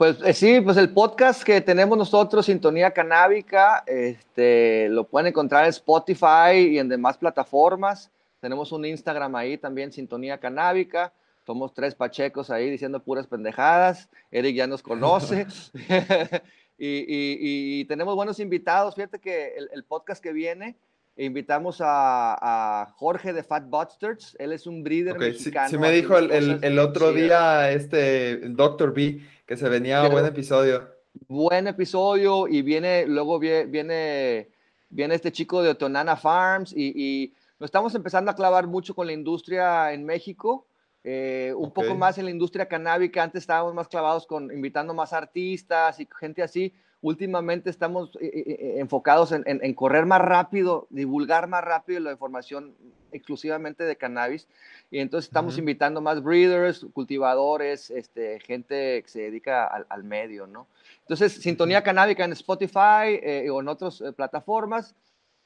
Pues 0.00 0.16
eh, 0.24 0.32
sí, 0.32 0.62
pues 0.62 0.78
el 0.78 0.94
podcast 0.94 1.42
que 1.42 1.60
tenemos 1.60 1.98
nosotros, 1.98 2.46
Sintonía 2.46 2.90
Canábica, 2.90 3.84
este, 3.86 4.88
lo 4.88 5.06
pueden 5.06 5.26
encontrar 5.26 5.64
en 5.64 5.68
Spotify 5.68 6.70
y 6.70 6.78
en 6.78 6.88
demás 6.88 7.18
plataformas. 7.18 8.10
Tenemos 8.40 8.72
un 8.72 8.86
Instagram 8.86 9.36
ahí 9.36 9.58
también, 9.58 9.92
Sintonía 9.92 10.38
Canábica. 10.38 11.12
Somos 11.44 11.74
tres 11.74 11.94
pachecos 11.94 12.48
ahí 12.48 12.70
diciendo 12.70 13.02
puras 13.02 13.26
pendejadas. 13.26 14.08
Eric 14.30 14.56
ya 14.56 14.66
nos 14.66 14.82
conoce. 14.82 15.46
y, 16.78 16.88
y, 16.88 17.80
y, 17.80 17.84
tenemos 17.84 18.14
buenos 18.14 18.40
invitados. 18.40 18.94
Fíjate 18.94 19.18
que 19.18 19.48
el, 19.48 19.68
el 19.70 19.84
podcast 19.84 20.22
que 20.22 20.32
viene, 20.32 20.76
invitamos 21.18 21.82
a, 21.82 22.38
a, 22.40 22.86
Jorge 22.92 23.34
de 23.34 23.42
Fat 23.42 23.68
Bastards. 23.68 24.34
Él 24.38 24.52
es 24.52 24.66
un 24.66 24.82
breeder 24.82 25.16
okay, 25.16 25.32
mexicano. 25.32 25.68
Sí 25.68 25.76
me 25.76 25.90
dijo 25.90 26.16
el, 26.16 26.30
el, 26.30 26.58
el, 26.62 26.78
otro 26.78 27.12
día 27.12 27.70
este 27.70 28.36
Dr. 28.48 28.94
B 28.94 29.20
que 29.50 29.56
se 29.56 29.68
venía 29.68 30.02
Pero, 30.02 30.12
buen 30.12 30.26
episodio. 30.26 30.88
Buen 31.26 31.66
episodio 31.66 32.46
y 32.46 32.62
viene, 32.62 33.04
luego 33.08 33.40
viene, 33.40 33.64
viene, 33.66 34.48
viene 34.90 35.16
este 35.16 35.32
chico 35.32 35.60
de 35.60 35.70
Otonana 35.70 36.14
Farms 36.14 36.72
y, 36.72 36.92
y 36.94 37.34
nos 37.58 37.66
estamos 37.66 37.92
empezando 37.96 38.30
a 38.30 38.36
clavar 38.36 38.68
mucho 38.68 38.94
con 38.94 39.08
la 39.08 39.12
industria 39.12 39.92
en 39.92 40.04
México. 40.04 40.68
Eh, 41.02 41.52
un 41.56 41.70
okay. 41.70 41.82
poco 41.82 41.96
más 41.98 42.16
en 42.18 42.26
la 42.26 42.30
industria 42.30 42.66
canábica, 42.66 43.24
antes 43.24 43.40
estábamos 43.40 43.74
más 43.74 43.88
clavados 43.88 44.24
con 44.24 44.52
invitando 44.52 44.94
más 44.94 45.12
artistas 45.12 45.98
y 45.98 46.08
gente 46.20 46.44
así, 46.44 46.72
últimamente 47.02 47.70
estamos 47.70 48.10
eh, 48.20 48.30
eh, 48.34 48.74
enfocados 48.78 49.32
en, 49.32 49.42
en, 49.46 49.60
en, 49.62 49.74
correr 49.74 50.06
más 50.06 50.20
rápido, 50.20 50.86
divulgar 50.90 51.48
más 51.48 51.64
rápido 51.64 52.00
la 52.00 52.12
información 52.12 52.74
exclusivamente 53.12 53.84
de 53.84 53.96
cannabis, 53.96 54.46
y 54.90 54.98
entonces 54.98 55.28
estamos 55.28 55.54
uh 55.54 55.56
-huh. 55.56 55.60
invitando 55.60 56.00
más 56.00 56.22
breeders, 56.22 56.86
cultivadores, 56.92 57.90
este, 57.90 58.38
gente 58.40 59.02
que 59.02 59.08
se 59.08 59.20
dedica 59.22 59.66
al, 59.66 59.86
al 59.88 60.04
medio, 60.04 60.46
¿no? 60.46 60.66
Entonces, 61.00 61.32
Sintonía 61.32 61.82
Canábica 61.82 62.24
en 62.24 62.32
Spotify 62.32 63.18
eh, 63.22 63.48
o 63.50 63.60
en 63.60 63.68
otras 63.68 64.02
plataformas, 64.14 64.94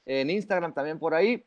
en 0.07 0.29
Instagram 0.31 0.73
también 0.75 0.99
por 0.99 1.15
ahí, 1.15 1.45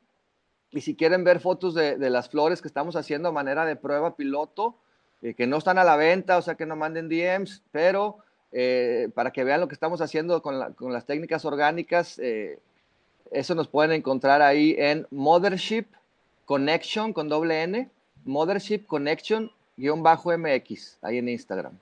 Y 0.70 0.82
si 0.82 0.96
quieren 0.96 1.24
ver 1.24 1.40
fotos 1.40 1.74
de, 1.74 1.96
de 1.98 2.10
las 2.10 2.28
flores 2.30 2.62
que 2.62 2.68
estamos 2.68 2.96
haciendo 2.96 3.30
a 3.30 3.32
manera 3.32 3.64
de 3.66 3.76
prueba 3.76 4.16
piloto, 4.18 4.76
eh, 5.22 5.34
que 5.34 5.48
no 5.48 5.58
están 5.58 5.78
a 5.78 5.84
la 5.84 5.96
venta, 5.96 6.38
o 6.38 6.42
sea 6.42 6.56
que 6.56 6.66
no 6.66 6.76
manden 6.76 7.10
DMs, 7.10 7.64
pero 7.72 8.18
eh, 8.52 9.10
para 9.14 9.32
que 9.32 9.44
vean 9.44 9.60
lo 9.60 9.68
que 9.68 9.74
estamos 9.74 10.02
haciendo 10.02 10.42
con, 10.42 10.60
la, 10.60 10.72
con 10.72 10.94
las 10.94 11.06
técnicas 11.06 11.46
orgánicas, 11.46 12.20
eh, 12.20 12.60
eso 13.32 13.56
nos 13.56 13.68
pueden 13.68 13.92
encontrar 13.92 14.42
ahí 14.42 14.76
en 14.78 15.06
Mothership 15.12 15.86
Connection 16.46 17.14
con 17.14 17.28
doble 17.28 17.64
N, 17.64 17.90
Mothership 18.24 18.86
Connection 18.88 19.52
guion 19.78 20.02
bajo 20.02 20.36
MX, 20.36 20.98
ahí 21.02 21.20
en 21.20 21.30
Instagram. 21.30 21.78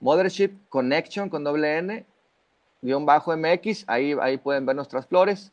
Mothership 0.00 0.52
Connection 0.68 1.28
con 1.28 1.44
doble 1.44 1.78
N, 1.78 2.04
guion 2.80 3.04
bajo 3.04 3.36
MX, 3.36 3.84
ahí, 3.86 4.14
ahí 4.20 4.38
pueden 4.38 4.64
ver 4.64 4.76
nuestras 4.76 5.06
flores. 5.06 5.52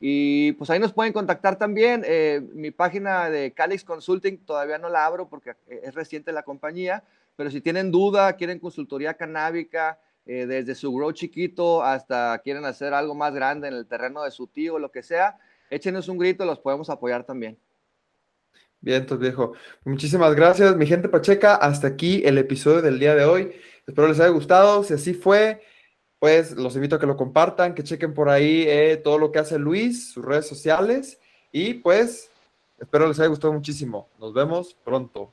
Y 0.00 0.52
pues 0.52 0.68
ahí 0.70 0.80
nos 0.80 0.92
pueden 0.92 1.12
contactar 1.12 1.56
también. 1.56 2.02
Eh, 2.04 2.40
mi 2.54 2.70
página 2.70 3.30
de 3.30 3.52
Calix 3.52 3.84
Consulting 3.84 4.38
todavía 4.38 4.78
no 4.78 4.88
la 4.88 5.06
abro 5.06 5.28
porque 5.28 5.54
es 5.68 5.94
reciente 5.94 6.32
la 6.32 6.42
compañía, 6.42 7.04
pero 7.36 7.50
si 7.50 7.60
tienen 7.60 7.90
duda, 7.90 8.32
quieren 8.34 8.58
consultoría 8.58 9.14
canábica, 9.14 9.98
eh, 10.24 10.46
desde 10.46 10.74
su 10.74 10.92
grow 10.94 11.10
chiquito 11.12 11.82
hasta 11.82 12.40
quieren 12.44 12.64
hacer 12.64 12.94
algo 12.94 13.14
más 13.14 13.34
grande 13.34 13.68
en 13.68 13.74
el 13.74 13.86
terreno 13.86 14.22
de 14.22 14.30
su 14.30 14.46
tío, 14.46 14.78
lo 14.78 14.92
que 14.92 15.02
sea, 15.02 15.38
échenos 15.68 16.08
un 16.08 16.18
grito, 16.18 16.44
los 16.44 16.60
podemos 16.60 16.90
apoyar 16.90 17.24
también. 17.24 17.58
Bien, 18.80 19.02
entonces 19.02 19.22
viejo. 19.22 19.52
Muchísimas 19.84 20.34
gracias, 20.34 20.76
mi 20.76 20.86
gente 20.86 21.08
Pacheca. 21.08 21.54
Hasta 21.54 21.86
aquí 21.86 22.22
el 22.24 22.36
episodio 22.36 22.82
del 22.82 22.98
día 22.98 23.14
de 23.14 23.24
hoy. 23.24 23.52
Espero 23.86 24.08
les 24.08 24.18
haya 24.18 24.30
gustado. 24.30 24.82
Si 24.82 24.92
así 24.92 25.14
fue, 25.14 25.62
pues 26.18 26.56
los 26.56 26.74
invito 26.74 26.96
a 26.96 26.98
que 26.98 27.06
lo 27.06 27.16
compartan, 27.16 27.74
que 27.74 27.84
chequen 27.84 28.12
por 28.12 28.28
ahí 28.28 28.64
eh, 28.66 28.96
todo 28.96 29.18
lo 29.18 29.30
que 29.30 29.38
hace 29.38 29.58
Luis, 29.58 30.12
sus 30.12 30.24
redes 30.24 30.48
sociales. 30.48 31.20
Y 31.52 31.74
pues 31.74 32.28
espero 32.80 33.06
les 33.06 33.20
haya 33.20 33.28
gustado 33.28 33.52
muchísimo. 33.52 34.08
Nos 34.18 34.34
vemos 34.34 34.76
pronto. 34.84 35.32